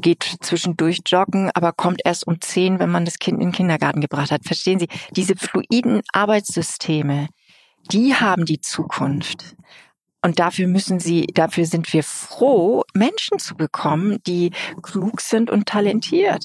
[0.00, 4.00] geht zwischendurch joggen, aber kommt erst um 10, wenn man das Kind in den Kindergarten
[4.00, 4.44] gebracht hat.
[4.44, 7.28] Verstehen Sie, diese fluiden Arbeitssysteme,
[7.92, 9.56] die haben die Zukunft.
[10.22, 14.50] Und dafür müssen sie, dafür sind wir froh, Menschen zu bekommen, die
[14.82, 16.44] klug sind und talentiert.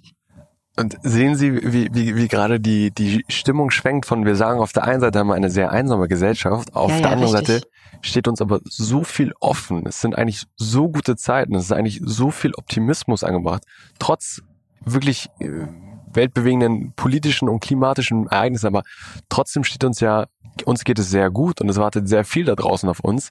[0.78, 4.72] Und sehen Sie, wie, wie, wie gerade die, die Stimmung schwenkt von, wir sagen auf
[4.72, 7.56] der einen Seite haben wir eine sehr einsame Gesellschaft, auf Ja, der ja, anderen richtig.
[7.56, 7.68] Seite
[8.02, 9.86] steht uns aber so viel offen.
[9.86, 13.64] Es sind eigentlich so gute Zeiten, es ist eigentlich so viel Optimismus angebracht.
[14.00, 14.42] Trotz
[14.86, 15.68] wirklich äh,
[16.14, 18.84] weltbewegenden politischen und klimatischen Ereignissen, aber
[19.30, 20.28] trotzdem steht uns ja,
[20.66, 23.30] uns geht es sehr gut und es wartet sehr viel da draußen auf uns.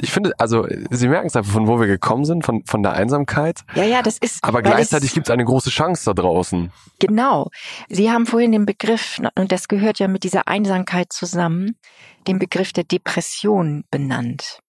[0.00, 2.92] Ich finde, also Sie merken es einfach, von wo wir gekommen sind, von, von der
[2.92, 3.60] Einsamkeit.
[3.74, 4.42] Ja, ja, das ist.
[4.42, 6.72] Aber gleichzeitig gibt es eine große Chance da draußen.
[6.98, 7.50] Genau.
[7.88, 11.76] Sie haben vorhin den Begriff, und das gehört ja mit dieser Einsamkeit zusammen,
[12.26, 14.60] den Begriff der Depression benannt.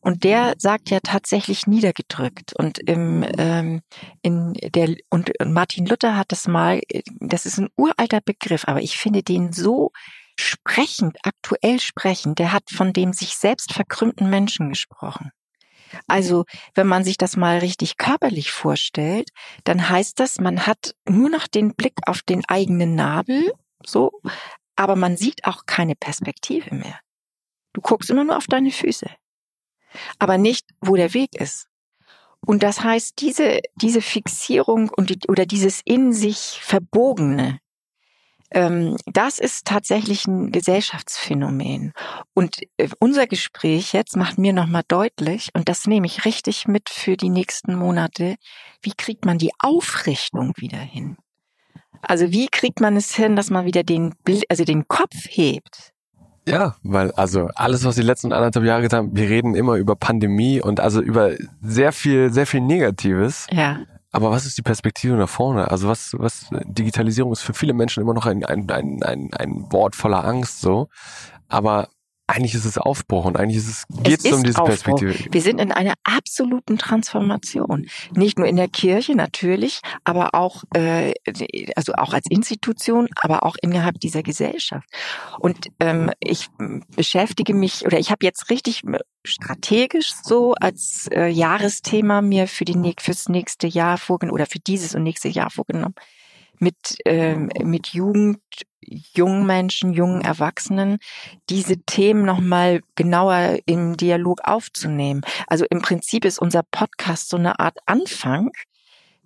[0.00, 2.54] Und der sagt ja tatsächlich niedergedrückt.
[2.54, 3.82] Und im, ähm,
[4.22, 6.80] in der, und Martin Luther hat das mal,
[7.20, 9.92] das ist ein uralter Begriff, aber ich finde den so
[10.40, 15.32] sprechend, aktuell sprechend, der hat von dem sich selbst verkrümmten Menschen gesprochen.
[16.06, 19.30] Also, wenn man sich das mal richtig körperlich vorstellt,
[19.64, 23.52] dann heißt das, man hat nur noch den Blick auf den eigenen Nabel,
[23.84, 24.12] so,
[24.76, 27.00] aber man sieht auch keine Perspektive mehr.
[27.72, 29.10] Du guckst immer nur auf deine Füße,
[30.18, 31.68] aber nicht, wo der Weg ist.
[32.46, 37.60] Und das heißt, diese, diese Fixierung und die, oder dieses in sich Verbogene,
[38.52, 41.92] das ist tatsächlich ein Gesellschaftsphänomen.
[42.34, 46.90] Und äh, unser Gespräch jetzt macht mir nochmal deutlich, und das nehme ich richtig mit
[46.90, 48.36] für die nächsten Monate,
[48.82, 51.16] wie kriegt man die Aufrichtung wieder hin?
[52.02, 54.14] Also wie kriegt man es hin, dass man wieder den,
[54.48, 55.92] also den Kopf hebt?
[56.48, 59.94] Ja, weil also alles, was die letzten anderthalb Jahre getan haben, wir reden immer über
[59.94, 63.46] Pandemie und also über sehr viel, sehr viel Negatives.
[63.52, 63.80] Ja.
[64.12, 65.70] Aber was ist die Perspektive nach vorne?
[65.70, 69.72] Also was, was Digitalisierung ist für viele Menschen immer noch ein, ein, ein, ein, ein
[69.72, 70.88] Wort voller Angst so.
[71.48, 71.88] Aber
[72.30, 74.68] eigentlich ist es Aufbruch und eigentlich ist es, geht es um diese Aufbruch.
[74.68, 75.32] Perspektive.
[75.32, 77.86] Wir sind in einer absoluten Transformation.
[78.12, 81.12] Nicht nur in der Kirche natürlich, aber auch, äh,
[81.76, 84.88] also auch als Institution, aber auch innerhalb dieser Gesellschaft.
[85.38, 86.48] Und ähm, ich
[86.96, 88.82] beschäftige mich, oder ich habe jetzt richtig
[89.24, 94.94] strategisch so als äh, Jahresthema mir für die fürs nächste Jahr vorgenommen oder für dieses
[94.94, 95.94] und nächste Jahr vorgenommen
[96.58, 98.40] mit ähm, mit Jugend,
[98.82, 100.98] jungen Menschen, jungen Erwachsenen
[101.48, 105.22] diese Themen nochmal genauer im Dialog aufzunehmen.
[105.46, 108.50] Also im Prinzip ist unser Podcast so eine Art Anfang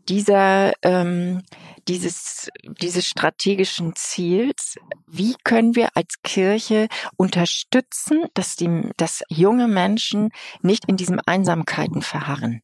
[0.09, 1.43] dieser, ähm,
[1.89, 2.49] dieses,
[2.81, 4.77] dieses strategischen Ziels.
[5.07, 10.31] Wie können wir als Kirche unterstützen, dass die, dass junge Menschen
[10.63, 12.61] nicht in diesen Einsamkeiten verharren?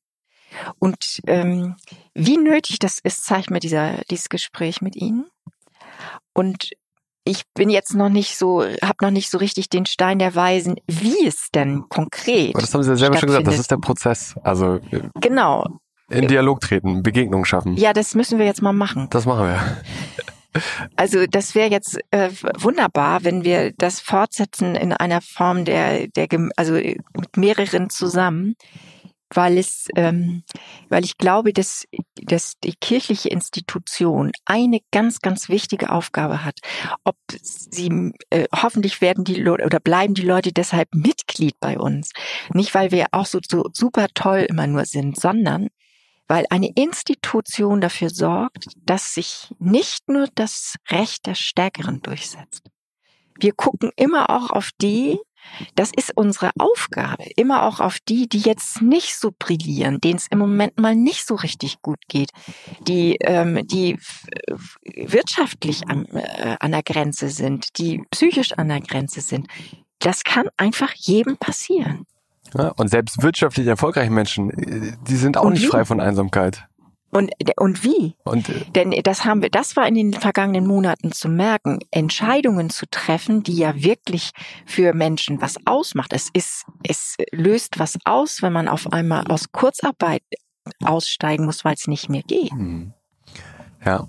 [0.79, 1.77] Und ähm,
[2.13, 5.27] wie nötig das ist, zeigt mir dieser, dieses Gespräch mit Ihnen.
[6.33, 6.71] Und
[7.31, 10.77] ich bin jetzt noch nicht so, habe noch nicht so richtig den Stein der Weisen,
[10.87, 12.55] wie es denn konkret.
[12.55, 14.35] Aber das haben Sie ja selber schon gesagt, das ist der Prozess.
[14.43, 14.81] Also
[15.21, 15.65] Genau.
[16.11, 17.77] in Dialog treten, Begegnung schaffen.
[17.77, 19.07] Ja, das müssen wir jetzt mal machen.
[19.11, 19.61] Das machen wir.
[20.97, 26.27] Also das wäre jetzt äh, wunderbar, wenn wir das fortsetzen in einer Form der, der
[26.57, 28.57] also mit mehreren zusammen,
[29.35, 30.43] weil es, ähm,
[30.89, 36.59] weil ich glaube, dass, dass die kirchliche Institution eine ganz, ganz wichtige Aufgabe hat.
[37.05, 42.11] Ob sie äh, hoffentlich werden die Leute oder bleiben die Leute deshalb Mitglied bei uns,
[42.53, 45.69] nicht weil wir auch so, so super toll immer nur sind, sondern
[46.31, 52.63] weil eine Institution dafür sorgt, dass sich nicht nur das Recht der Stärkeren durchsetzt.
[53.41, 55.19] Wir gucken immer auch auf die,
[55.75, 60.27] das ist unsere Aufgabe, immer auch auf die, die jetzt nicht so brillieren, denen es
[60.29, 62.31] im Moment mal nicht so richtig gut geht,
[62.87, 63.99] die, ähm, die
[64.85, 69.49] wirtschaftlich an, äh, an der Grenze sind, die psychisch an der Grenze sind.
[70.03, 72.07] das kann einfach jedem passieren.
[72.57, 76.67] Ja, und selbst wirtschaftlich erfolgreiche Menschen, äh, die sind auch Und nicht frei von Einsamkeit.
[77.11, 78.15] Und, und wie?
[78.25, 82.71] Und äh, Denn das haben wir, das war in den vergangenen Monaten zu merken, Entscheidungen
[82.71, 84.31] zu treffen, die ja wirklich
[84.65, 86.13] für Menschen was ausmacht.
[86.13, 90.23] Es ist, es löst was aus, wenn man auf einmal aus Kurzarbeit
[90.85, 92.53] aussteigen muss, weil es nicht mehr geht.
[92.53, 92.93] hm.
[93.85, 94.07] ja,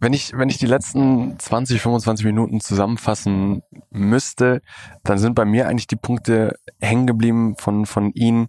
[0.00, 4.62] wenn ich wenn ich die letzten 20, 25 Minuten zusammenfassen müsste,
[5.02, 8.48] dann sind bei mir eigentlich die Punkte hängen geblieben von von Ihnen.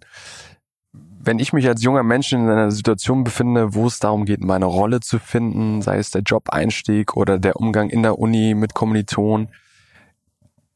[1.22, 4.64] Wenn ich mich als junger Mensch in einer Situation befinde, wo es darum geht, meine
[4.64, 9.50] Rolle zu finden, sei es der Job-Einstieg oder der Umgang in der Uni mit Kommilitonen,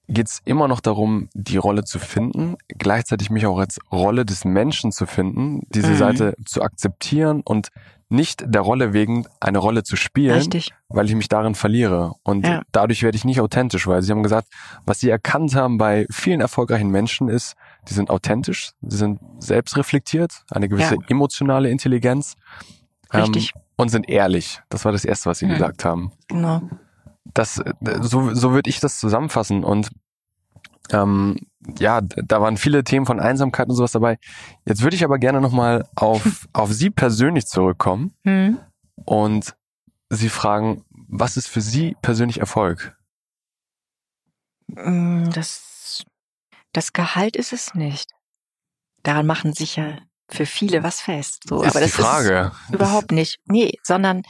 [0.07, 4.45] geht es immer noch darum, die Rolle zu finden, gleichzeitig mich auch als Rolle des
[4.45, 5.97] Menschen zu finden, diese Mhm.
[5.97, 7.71] Seite zu akzeptieren und
[8.15, 10.73] nicht der Rolle wegen eine Rolle zu spielen, Richtig.
[10.89, 12.15] weil ich mich darin verliere.
[12.23, 12.63] Und Ja.
[12.73, 14.49] dadurch werde ich nicht authentisch, weil sie haben gesagt,
[14.87, 17.55] was sie erkannt haben bei vielen erfolgreichen Menschen ist,
[17.89, 21.01] die sind authentisch, sie sind selbstreflektiert, eine gewisse Ja.
[21.09, 22.35] emotionale Intelligenz
[23.13, 23.53] Richtig.
[23.55, 24.61] ähm, und sind ehrlich.
[24.69, 25.51] Das war das Erste, was sie Mhm.
[25.55, 26.63] gesagt haben Genau.
[27.33, 27.61] das
[28.01, 29.91] so so würde ich das zusammenfassen und
[30.93, 31.37] ähm,
[31.79, 34.19] ja, da waren viele Themen von Einsamkeit und sowas dabei.
[34.67, 38.59] Jetzt würde ich aber gerne nochmal auf, auf Sie persönlich zurückkommen Hm.
[39.05, 39.55] und
[40.11, 42.97] Sie fragen, was ist für Sie persönlich Erfolg?
[44.69, 46.05] Mm, Das,
[46.73, 48.11] das Gehalt ist es nicht.
[49.03, 49.99] Daran machen sich ja
[50.31, 51.45] für viele was fest.
[51.49, 52.53] So, ist aber die das Frage.
[52.69, 53.39] ist überhaupt nicht.
[53.47, 54.23] Nee, sondern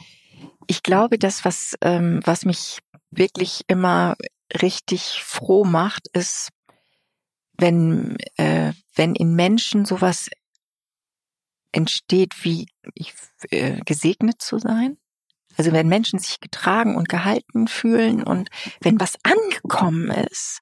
[0.67, 2.79] ich glaube, das, was, ähm, was mich
[3.11, 4.15] wirklich immer
[4.61, 6.49] richtig froh macht, ist,
[7.57, 10.29] wenn, äh, wenn in Menschen sowas
[11.71, 13.13] entsteht, wie ich,
[13.51, 14.97] äh, gesegnet zu sein.
[15.57, 18.49] Also wenn Menschen sich getragen und gehalten fühlen und
[18.81, 20.59] wenn was angekommen ist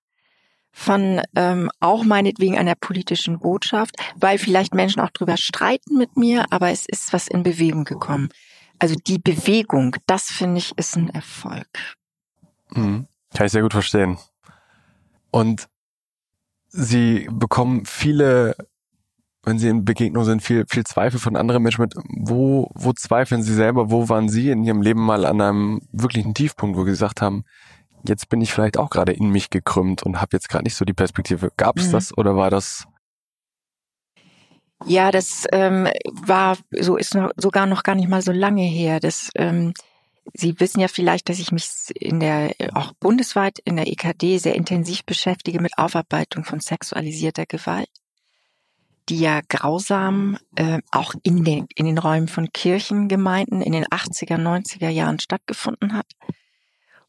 [0.71, 6.45] von ähm, auch meinetwegen einer politischen Botschaft, weil vielleicht Menschen auch drüber streiten mit mir,
[6.51, 8.29] aber es ist was in Bewegung gekommen.
[8.79, 11.67] Also die Bewegung, das finde ich ist ein Erfolg.
[12.71, 13.07] Mhm.
[13.33, 14.17] Kann ich sehr gut verstehen.
[15.31, 15.67] Und
[16.75, 18.55] Sie bekommen viele,
[19.43, 21.93] wenn Sie in Begegnung sind, viel, viel Zweifel von anderen Menschen mit.
[21.95, 23.91] Wo, wo zweifeln Sie selber?
[23.91, 27.43] Wo waren Sie in Ihrem Leben mal an einem wirklichen Tiefpunkt, wo Sie gesagt haben,
[28.07, 30.83] jetzt bin ich vielleicht auch gerade in mich gekrümmt und habe jetzt gerade nicht so
[30.83, 31.51] die Perspektive.
[31.57, 31.91] Gab es Mhm.
[31.91, 32.87] das oder war das?
[34.85, 38.99] Ja, das ähm, war so ist noch, sogar noch gar nicht mal so lange her.
[38.99, 39.73] Das ähm,
[40.33, 44.55] Sie wissen ja vielleicht, dass ich mich in der auch bundesweit in der EKD sehr
[44.55, 47.89] intensiv beschäftige mit Aufarbeitung von sexualisierter Gewalt,
[49.09, 54.37] die ja grausam äh, auch in den in den Räumen von Kirchengemeinden in den 80er,
[54.37, 56.07] 90er Jahren stattgefunden hat.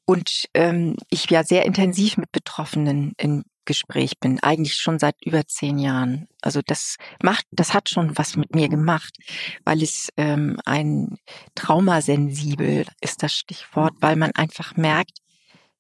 [0.05, 5.47] Und ähm, ich ja sehr intensiv mit Betroffenen im Gespräch bin, eigentlich schon seit über
[5.47, 6.29] zehn Jahren.
[6.41, 9.17] Also das macht, das hat schon was mit mir gemacht,
[9.65, 11.19] weil es ähm, ein
[11.55, 15.19] traumasensibel ist das Stichwort, weil man einfach merkt,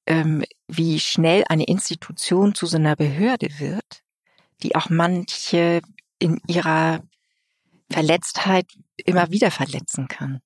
[0.07, 4.03] ähm, wie schnell eine Institution zu so einer Behörde wird,
[4.63, 5.81] die auch manche
[6.19, 7.03] in ihrer
[7.91, 8.67] Verletztheit
[8.97, 10.41] immer wieder verletzen kann.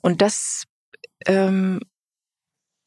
[0.00, 0.64] Und das
[1.26, 1.80] ähm,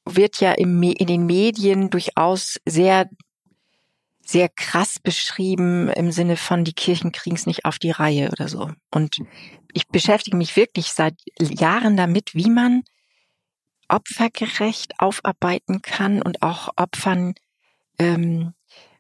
[0.06, 3.10] wird ja im, in den Medien durchaus sehr
[4.34, 8.48] sehr krass beschrieben im Sinne von die Kirchen kriegen es nicht auf die Reihe oder
[8.48, 8.72] so.
[8.92, 9.18] Und
[9.74, 12.82] ich beschäftige mich wirklich seit Jahren damit, wie man
[13.88, 17.36] opfergerecht aufarbeiten kann und auch Opfern
[18.00, 18.54] ähm,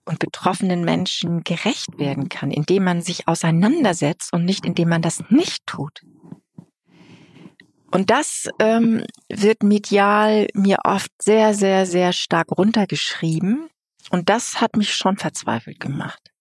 [0.05, 5.23] und betroffenen Menschen gerecht werden kann, indem man sich auseinandersetzt und nicht indem man das
[5.29, 6.01] nicht tut.
[7.89, 13.69] Und das ähm, wird medial mir oft sehr, sehr, sehr stark runtergeschrieben.
[14.09, 16.31] Und das hat mich schon verzweifelt gemacht.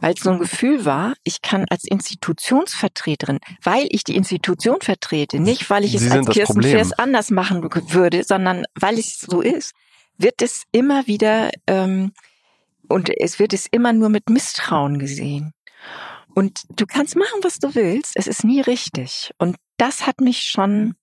[0.00, 5.40] Weil es so ein Gefühl war, ich kann als Institutionsvertreterin, weil ich die Institution vertrete,
[5.40, 6.92] nicht weil ich Sie es als Problem.
[6.98, 9.74] anders machen würde, sondern weil es so ist,
[10.16, 12.12] wird es immer wieder ähm,
[12.88, 15.52] und es wird es immer nur mit Misstrauen gesehen.
[16.34, 19.32] Und du kannst machen, was du willst, es ist nie richtig.
[19.38, 20.94] Und das hat mich schon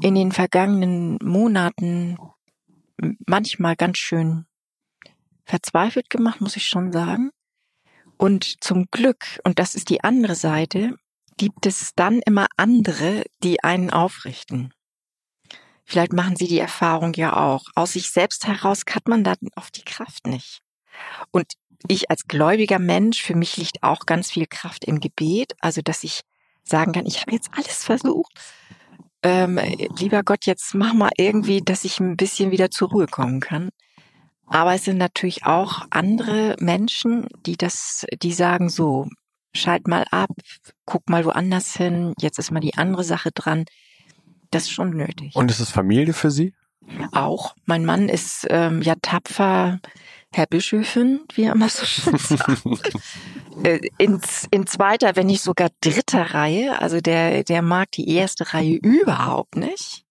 [0.00, 2.16] in den vergangenen Monaten
[3.26, 4.46] manchmal ganz schön
[5.44, 7.30] verzweifelt gemacht, muss ich schon sagen.
[8.16, 10.96] Und zum Glück, und das ist die andere Seite,
[11.36, 14.72] gibt es dann immer andere, die einen aufrichten.
[15.84, 17.64] Vielleicht machen Sie die Erfahrung ja auch.
[17.74, 20.60] Aus sich selbst heraus hat man dann oft die Kraft nicht.
[21.30, 21.54] Und
[21.88, 26.04] ich als gläubiger Mensch, für mich liegt auch ganz viel Kraft im Gebet, also dass
[26.04, 26.20] ich
[26.62, 28.32] sagen kann, ich habe jetzt alles versucht.
[29.24, 29.58] Ähm,
[29.98, 33.70] lieber Gott, jetzt mach mal irgendwie, dass ich ein bisschen wieder zur Ruhe kommen kann.
[34.52, 39.08] Aber es sind natürlich auch andere Menschen, die das, die sagen so,
[39.54, 40.30] schalt mal ab,
[40.84, 43.64] guck mal woanders hin, jetzt ist mal die andere Sache dran.
[44.50, 45.34] Das ist schon nötig.
[45.34, 46.52] Und ist es Familie für Sie?
[47.12, 47.54] Auch.
[47.64, 49.80] Mein Mann ist ähm, ja tapfer
[50.34, 52.62] Herr Bischöfin, wie er immer so schön sagt.
[53.62, 56.80] Äh, in, in zweiter, wenn nicht sogar dritter Reihe.
[56.80, 60.01] Also der, der mag die erste Reihe überhaupt nicht.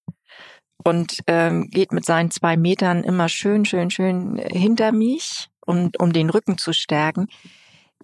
[0.83, 6.13] Und ähm, geht mit seinen zwei Metern immer schön, schön, schön hinter mich, um, um
[6.13, 7.27] den Rücken zu stärken.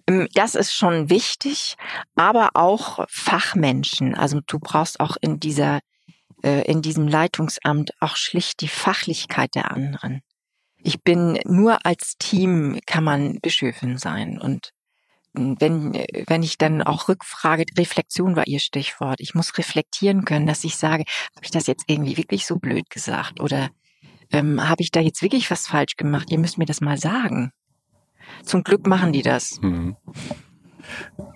[0.06, 1.76] Ähm, das ist schon wichtig,
[2.14, 4.14] aber auch Fachmenschen.
[4.14, 5.80] Also du brauchst auch in dieser,
[6.42, 10.22] äh, in diesem Leitungsamt auch schlicht die Fachlichkeit der anderen.
[10.80, 14.72] Ich bin nur als Team kann man Bischöfin sein und
[15.34, 15.92] wenn,
[16.26, 19.20] wenn ich dann auch rückfrage, Reflexion war Ihr Stichwort.
[19.20, 21.04] Ich muss reflektieren können, dass ich sage,
[21.34, 23.68] habe ich das jetzt irgendwie wirklich so blöd gesagt oder
[24.30, 26.30] ähm, habe ich da jetzt wirklich was falsch gemacht?
[26.30, 27.52] Ihr müsst mir das mal sagen.
[28.44, 29.60] Zum Glück machen die das.
[29.62, 29.96] Mhm.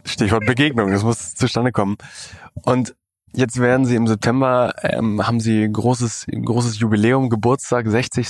[0.04, 1.96] Stichwort Begegnung, das muss zustande kommen.
[2.62, 2.94] Und
[3.32, 8.28] jetzt werden Sie im September, ähm, haben Sie großes, großes Jubiläum, Geburtstag, 60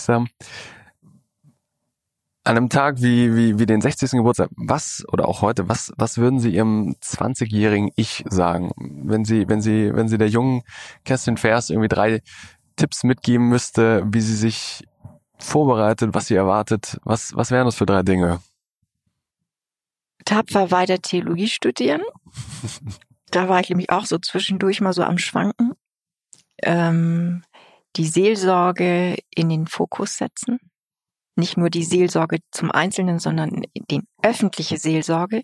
[2.44, 4.10] an einem Tag wie, wie, wie den 60.
[4.12, 8.72] Geburtstag, was, oder auch heute, was, was würden Sie Ihrem 20-jährigen Ich sagen?
[8.76, 10.62] Wenn Sie, wenn Sie, wenn Sie der jungen
[11.04, 12.20] Kerstin Vers irgendwie drei
[12.76, 14.88] Tipps mitgeben müsste, wie sie sich
[15.38, 18.40] vorbereitet, was sie erwartet, was, was wären das für drei Dinge?
[20.24, 22.02] Tapfer weiter Theologie studieren.
[23.30, 25.74] da war ich nämlich auch so zwischendurch mal so am Schwanken.
[26.62, 27.42] Ähm,
[27.96, 30.58] die Seelsorge in den Fokus setzen
[31.42, 35.42] nicht nur die Seelsorge zum Einzelnen, sondern die öffentliche Seelsorge.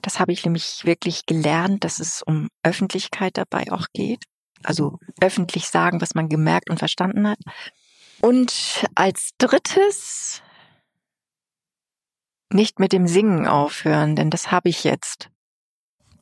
[0.00, 4.24] Das habe ich nämlich wirklich gelernt, dass es um Öffentlichkeit dabei auch geht.
[4.62, 7.38] Also öffentlich sagen, was man gemerkt und verstanden hat.
[8.22, 10.40] Und als drittes
[12.50, 15.28] nicht mit dem Singen aufhören, denn das habe ich jetzt.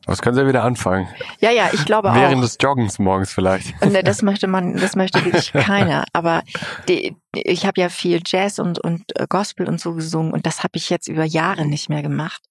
[0.06, 1.08] Das können Sie ja wieder anfangen.
[1.38, 2.28] Ja, ja, ich glaube Während auch.
[2.30, 3.80] Während des Joggens morgens vielleicht.
[3.82, 6.04] Und äh, das möchte man, das möchte wirklich keiner.
[6.12, 6.42] Aber
[6.88, 10.64] die, ich habe ja viel Jazz und, und äh, Gospel und so gesungen und das
[10.64, 12.42] habe ich jetzt über Jahre nicht mehr gemacht.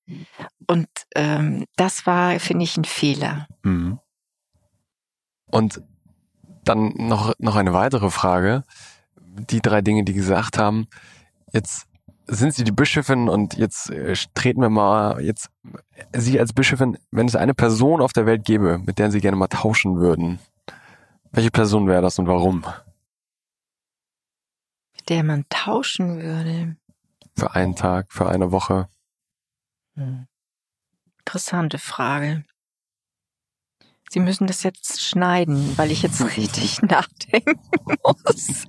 [0.68, 3.47] Und ähm, das war, finde ich, ein Fehler.
[3.64, 3.99] Mhm.
[5.47, 5.82] Und
[6.64, 8.64] dann noch, noch eine weitere Frage.
[9.18, 10.88] Die drei Dinge, die gesagt haben,
[11.52, 11.88] jetzt
[12.32, 15.50] sind Sie die Bischöfin und jetzt äh, treten wir mal, jetzt
[16.16, 19.36] Sie als Bischöfin, wenn es eine Person auf der Welt gäbe, mit der Sie gerne
[19.36, 20.40] mal tauschen würden,
[21.32, 22.66] welche Person wäre das und warum?
[24.96, 26.78] Mit der man tauschen würde.
[27.36, 28.88] Für einen Tag, für eine Woche.
[29.96, 30.28] Hm.
[31.20, 32.46] Interessante Frage.
[34.10, 37.60] Sie müssen das jetzt schneiden, weil ich jetzt richtig nachdenken
[38.04, 38.68] muss.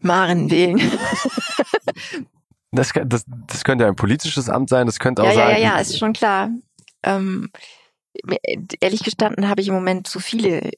[0.00, 0.80] Maren wählen.
[2.70, 5.50] Das, das, das könnte ein politisches Amt sein, das könnte auch ja, sein.
[5.50, 6.50] Ja, ja, ja, ist schon klar.
[7.02, 7.50] Ähm,
[8.80, 10.70] ehrlich gestanden habe ich im Moment zu viele,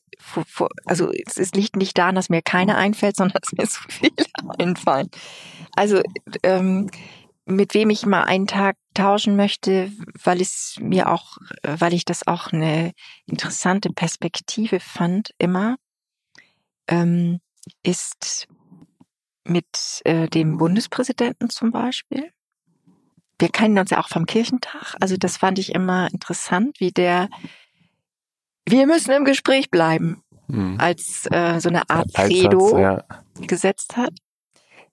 [0.85, 4.27] also es liegt nicht daran, dass mir keine einfällt, sondern dass mir zu viele
[4.59, 5.11] einfallen.
[5.75, 6.01] Also
[6.43, 6.91] ähm,
[7.47, 9.91] mit wem ich mal einen Tag tauschen möchte,
[10.23, 12.93] weil es mir auch, weil ich das auch eine
[13.27, 15.77] interessante Perspektive fand, immer,
[16.87, 17.41] ähm,
[17.83, 18.47] ist
[19.51, 22.33] mit äh, dem Bundespräsidenten zum Beispiel.
[23.39, 24.95] Wir kennen uns ja auch vom Kirchentag.
[25.01, 27.29] Also das fand ich immer interessant, wie der
[28.67, 30.77] wir müssen im Gespräch bleiben, hm.
[30.79, 33.05] als äh, so eine Art Credo ja.
[33.41, 34.13] gesetzt hat.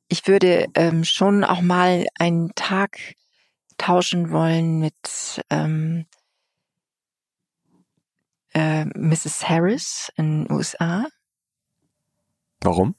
[0.08, 2.98] Ich würde ähm, schon auch mal einen Tag
[3.78, 6.06] tauschen wollen mit ähm,
[8.54, 9.48] äh, Mrs.
[9.48, 11.06] Harris in den USA.
[12.62, 12.96] Warum?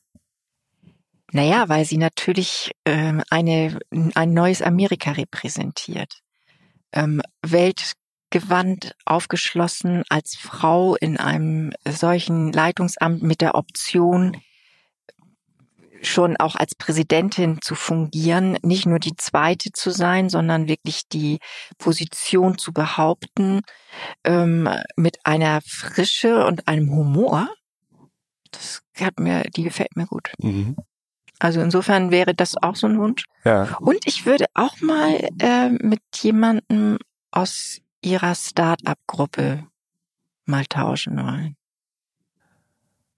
[1.33, 3.79] Naja, weil sie natürlich ähm, eine,
[4.15, 6.21] ein neues Amerika repräsentiert.
[6.93, 14.39] Ähm, weltgewandt, aufgeschlossen als Frau in einem solchen Leitungsamt mit der Option,
[16.01, 21.39] schon auch als Präsidentin zu fungieren, nicht nur die zweite zu sein, sondern wirklich die
[21.77, 23.63] Position zu behaupten,
[24.25, 27.49] ähm, mit einer Frische und einem Humor.
[28.51, 30.33] Das hat mir, die gefällt mir gut.
[30.39, 30.77] Mhm.
[31.39, 33.25] Also insofern wäre das auch so ein Wunsch.
[33.45, 33.77] Ja.
[33.81, 36.99] Und ich würde auch mal äh, mit jemandem
[37.31, 39.65] aus ihrer Start-up-Gruppe
[40.47, 41.57] mal tauschen wollen.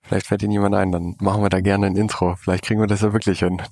[0.03, 2.35] Vielleicht fällt Ihnen jemand ein, dann machen wir da gerne ein Intro.
[2.37, 3.63] Vielleicht kriegen wir das ja wirklich hin.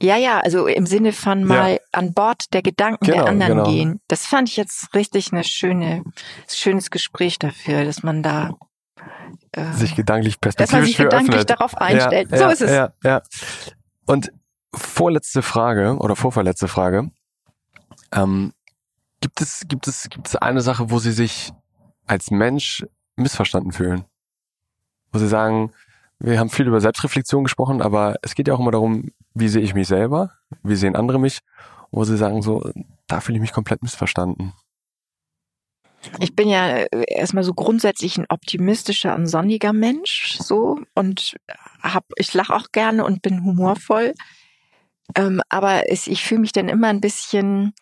[0.00, 1.78] Ja, ja, also im Sinne von mal ja.
[1.92, 3.70] an Bord der Gedanken genau, der anderen genau.
[3.70, 4.00] gehen.
[4.08, 6.04] Das fand ich jetzt richtig eine schöne,
[6.48, 8.50] schönes Gespräch dafür, dass man da
[9.52, 11.50] äh, sich gedanklich perspektivisch dass man sich gedanklich öffnet.
[11.50, 12.30] darauf einstellt.
[12.30, 12.70] Ja, so ja, ist es.
[12.70, 13.22] Ja, ja.
[14.06, 14.32] Und
[14.74, 17.10] vorletzte Frage oder vorverletzte Frage.
[18.12, 18.52] Ähm,
[19.20, 21.52] gibt es, gibt es, gibt es eine Sache, wo Sie sich
[22.06, 22.86] als Mensch
[23.16, 24.04] missverstanden fühlen?
[25.12, 25.72] Wo Sie sagen,
[26.18, 29.62] wir haben viel über Selbstreflexion gesprochen, aber es geht ja auch immer darum, wie sehe
[29.62, 30.32] ich mich selber,
[30.62, 31.40] wie sehen andere mich,
[31.90, 32.70] wo Sie sagen, so,
[33.06, 34.52] da fühle ich mich komplett missverstanden.
[36.20, 41.36] Ich bin ja äh, erstmal so grundsätzlich ein optimistischer und sonniger Mensch, so und
[41.82, 44.14] hab, ich lache auch gerne und bin humorvoll.
[45.14, 47.72] Ähm, aber es, ich fühle mich dann immer ein bisschen,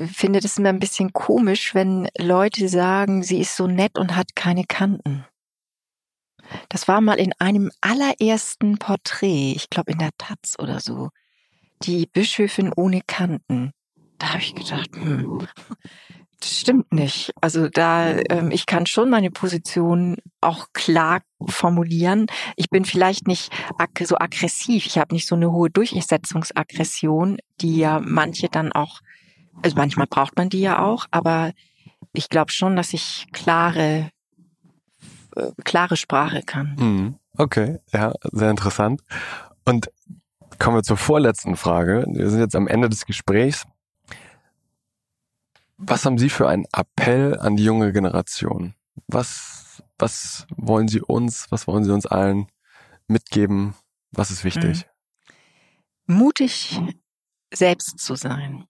[0.00, 4.36] finde das immer ein bisschen komisch, wenn Leute sagen, sie ist so nett und hat
[4.36, 5.24] keine Kanten.
[6.68, 11.10] Das war mal in einem allerersten Porträt, ich glaube in der Taz oder so,
[11.82, 13.72] die Bischöfin ohne Kanten.
[14.18, 15.46] Da habe ich gedacht, hm,
[16.44, 17.32] stimmt nicht.
[17.40, 22.26] Also da, ähm, ich kann schon meine Position auch klar formulieren.
[22.56, 23.52] Ich bin vielleicht nicht
[24.04, 24.86] so aggressiv.
[24.86, 29.00] Ich habe nicht so eine hohe Durchsetzungsaggression, die ja manche dann auch,
[29.62, 31.52] also manchmal braucht man die ja auch, aber
[32.12, 34.10] ich glaube schon, dass ich klare,
[35.34, 36.76] äh, klare Sprache kann.
[36.78, 37.18] Mhm.
[37.38, 39.02] Okay, ja, sehr interessant.
[39.64, 39.90] Und
[40.58, 42.06] kommen wir zur vorletzten Frage.
[42.08, 43.66] Wir sind jetzt am Ende des Gesprächs.
[45.78, 48.74] Was haben Sie für einen Appell an die junge Generation?
[49.08, 52.46] Was, was wollen Sie uns, was wollen Sie uns allen
[53.08, 53.74] mitgeben?
[54.10, 54.86] Was ist wichtig?
[56.06, 56.16] Mhm.
[56.16, 56.80] Mutig
[57.52, 58.64] selbst zu sein.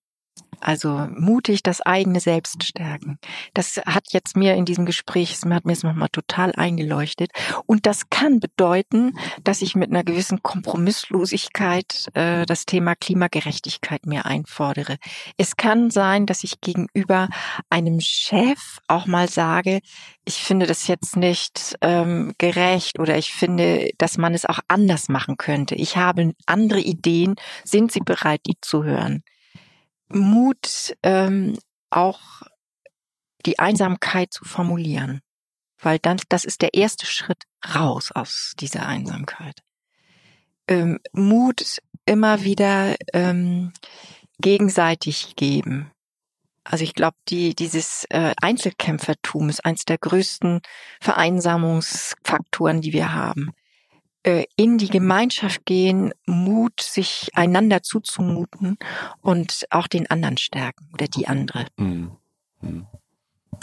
[0.61, 3.19] Also mutig das eigene Selbst stärken.
[3.55, 7.31] Das hat jetzt mir in diesem Gespräch, es hat mir es nochmal total eingeleuchtet.
[7.67, 14.27] Und das kann bedeuten, dass ich mit einer gewissen Kompromisslosigkeit äh, das Thema Klimagerechtigkeit mir
[14.27, 14.97] einfordere.
[15.37, 17.29] Es kann sein, dass ich gegenüber
[17.71, 19.81] einem Chef auch mal sage,
[20.25, 25.09] ich finde das jetzt nicht ähm, gerecht oder ich finde, dass man es auch anders
[25.09, 25.75] machen könnte.
[25.77, 27.37] Ich habe andere Ideen.
[27.65, 29.23] Sind Sie bereit, die zu hören?
[30.09, 31.59] Mut, ähm,
[31.91, 32.43] auch
[33.45, 35.21] die Einsamkeit zu formulieren.
[35.79, 37.45] Weil dann, das ist der erste Schritt
[37.75, 39.63] raus aus dieser Einsamkeit.
[40.69, 43.73] Ähm, Mut immer wieder ähm,
[44.39, 45.91] gegenseitig geben.
[46.65, 50.61] Also ich glaube, die, dieses äh, Einzelkämpfertum ist eins der größten
[51.01, 53.53] Vereinsamungsfaktoren, die wir haben.
[54.27, 58.77] Äh, in die Gemeinschaft gehen, Mut, sich einander zuzumuten
[59.21, 61.67] und auch den anderen stärken oder die andere.
[61.77, 62.11] Mhm.
[62.61, 62.87] Mhm.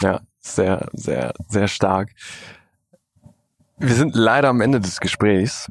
[0.00, 2.12] Ja, sehr, sehr, sehr stark.
[3.76, 5.70] Wir sind leider am Ende des Gesprächs.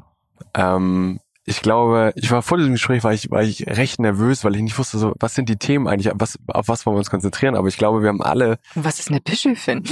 [0.54, 4.56] Ähm, ich glaube, ich war vor diesem Gespräch, war ich, war ich recht nervös, weil
[4.56, 7.10] ich nicht wusste, so, was sind die Themen eigentlich, was, auf was wollen wir uns
[7.10, 8.58] konzentrieren, aber ich glaube, wir haben alle.
[8.74, 9.84] Was ist eine Bischöfin?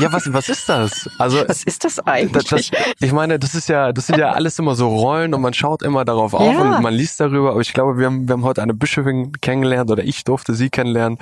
[0.00, 1.10] Ja, was, was ist das?
[1.18, 1.42] Also.
[1.48, 2.48] Was ist das eigentlich?
[2.48, 5.40] Das, das, ich meine, das ist ja, das sind ja alles immer so Rollen und
[5.40, 6.76] man schaut immer darauf auf ja.
[6.76, 9.90] und man liest darüber, aber ich glaube, wir haben, wir haben heute eine Bischöfin kennengelernt
[9.90, 11.18] oder ich durfte sie kennenlernen,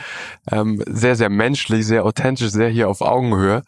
[0.50, 3.62] ähm, sehr, sehr menschlich, sehr authentisch, sehr hier auf Augenhöhe,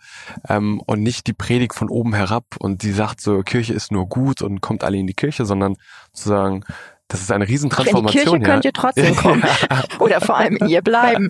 [0.48, 4.06] ähm, und nicht die Predigt von oben herab und die sagt so, Kirche ist nur
[4.06, 5.76] gut und kommt alle in die Kirche, sondern
[6.12, 6.64] zu sagen,
[7.12, 8.36] das ist eine Riesentransformation.
[8.36, 9.42] In die Kirche könnt ihr trotzdem kommen.
[9.98, 11.28] Oder vor allem ihr bleiben.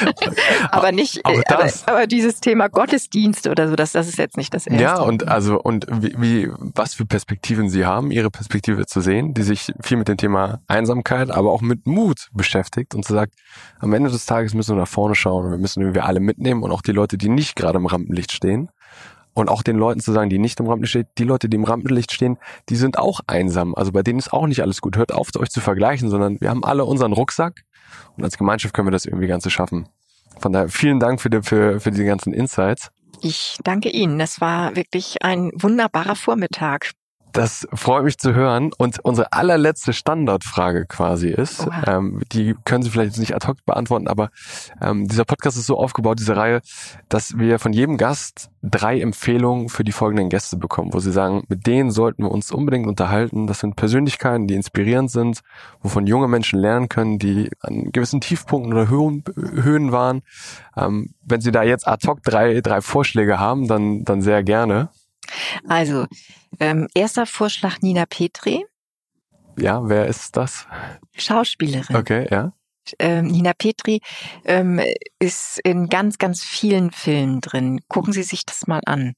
[0.72, 4.66] aber nicht, aber, aber, dieses Thema Gottesdienst oder so, das, das ist jetzt nicht das
[4.66, 4.82] Erste.
[4.82, 9.34] Ja, und also, und wie, wie, was für Perspektiven Sie haben, Ihre Perspektive zu sehen,
[9.34, 13.34] die sich viel mit dem Thema Einsamkeit, aber auch mit Mut beschäftigt und zu sagt,
[13.78, 16.64] am Ende des Tages müssen wir nach vorne schauen und wir müssen irgendwie alle mitnehmen
[16.64, 18.68] und auch die Leute, die nicht gerade im Rampenlicht stehen
[19.34, 21.64] und auch den Leuten zu sagen, die nicht im Rampenlicht stehen, die Leute, die im
[21.64, 23.74] Rampenlicht stehen, die sind auch einsam.
[23.74, 24.96] Also bei denen ist auch nicht alles gut.
[24.96, 27.64] Hört auf, euch zu vergleichen, sondern wir haben alle unseren Rucksack
[28.16, 29.88] und als Gemeinschaft können wir das irgendwie Ganze schaffen.
[30.38, 32.90] Von daher vielen Dank für, die, für, für diese ganzen Insights.
[33.20, 34.18] Ich danke Ihnen.
[34.18, 36.90] Das war wirklich ein wunderbarer Vormittag.
[37.34, 38.70] Das freut mich zu hören.
[38.78, 44.06] Und unsere allerletzte Standardfrage quasi ist, ähm, die können Sie vielleicht nicht ad hoc beantworten,
[44.06, 44.30] aber
[44.80, 46.60] ähm, dieser Podcast ist so aufgebaut, diese Reihe,
[47.08, 51.42] dass wir von jedem Gast drei Empfehlungen für die folgenden Gäste bekommen, wo sie sagen,
[51.48, 53.48] mit denen sollten wir uns unbedingt unterhalten.
[53.48, 55.40] Das sind Persönlichkeiten, die inspirierend sind,
[55.82, 60.22] wovon junge Menschen lernen können, die an gewissen Tiefpunkten oder Höhen, Höhen waren.
[60.76, 64.90] Ähm, wenn Sie da jetzt ad hoc drei, drei Vorschläge haben, dann, dann sehr gerne.
[65.66, 66.06] Also,
[66.60, 68.64] ähm, erster Vorschlag Nina Petri.
[69.58, 70.66] Ja, wer ist das?
[71.16, 71.96] Schauspielerin.
[71.96, 72.52] Okay, ja.
[72.98, 74.00] Ähm, Nina Petri
[74.44, 74.80] ähm,
[75.18, 77.80] ist in ganz, ganz vielen Filmen drin.
[77.88, 79.14] Gucken Sie sich das mal an.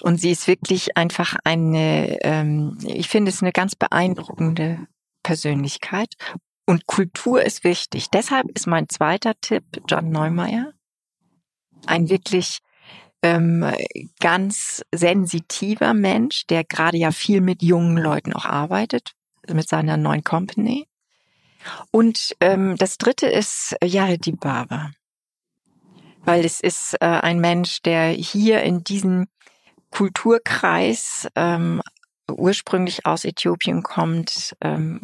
[0.00, 4.86] Und sie ist wirklich einfach eine, ähm, ich finde es eine ganz beeindruckende
[5.22, 6.14] Persönlichkeit.
[6.66, 8.08] Und Kultur ist wichtig.
[8.10, 10.72] Deshalb ist mein zweiter Tipp John Neumeier.
[11.86, 12.60] Ein wirklich
[13.22, 13.70] ähm,
[14.20, 19.12] ganz sensitiver Mensch, der gerade ja viel mit jungen Leuten auch arbeitet,
[19.48, 20.86] mit seiner neuen Company.
[21.90, 24.90] Und ähm, das dritte ist Yaredi Baba.
[26.22, 29.26] Weil es ist äh, ein Mensch, der hier in diesem
[29.90, 31.82] Kulturkreis ähm,
[32.30, 35.00] ursprünglich aus Äthiopien kommt, ähm,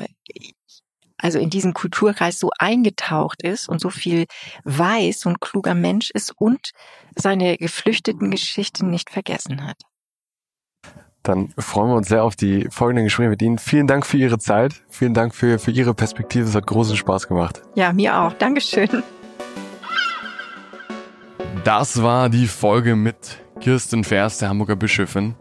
[1.18, 4.26] also in diesen Kulturkreis so eingetaucht ist und so viel
[4.64, 6.70] weiß und kluger Mensch ist und
[7.14, 9.76] seine geflüchteten Geschichten nicht vergessen hat.
[11.22, 13.58] Dann freuen wir uns sehr auf die folgenden Gespräche mit Ihnen.
[13.58, 14.84] Vielen Dank für Ihre Zeit.
[14.88, 16.46] Vielen Dank für, für Ihre Perspektive.
[16.46, 17.62] Es hat großen Spaß gemacht.
[17.74, 18.32] Ja, mir auch.
[18.34, 19.02] Dankeschön.
[21.64, 25.34] Das war die Folge mit Kirsten Vers, der Hamburger Bischöfin.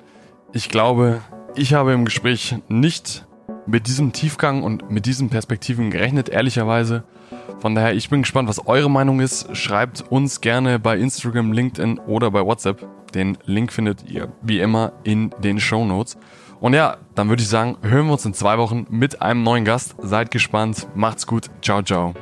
[0.53, 1.21] Ich glaube,
[1.53, 3.27] ich habe im Gespräch nicht
[3.65, 7.03] mit diesem Tiefgang und mit diesen Perspektiven gerechnet, ehrlicherweise.
[7.59, 9.55] Von daher, ich bin gespannt, was eure Meinung ist.
[9.55, 12.87] Schreibt uns gerne bei Instagram, LinkedIn oder bei WhatsApp.
[13.13, 16.17] Den Link findet ihr wie immer in den Show Notes.
[16.59, 19.65] Und ja, dann würde ich sagen, hören wir uns in zwei Wochen mit einem neuen
[19.65, 19.95] Gast.
[20.01, 20.87] Seid gespannt.
[20.95, 21.49] Macht's gut.
[21.61, 22.13] Ciao, ciao.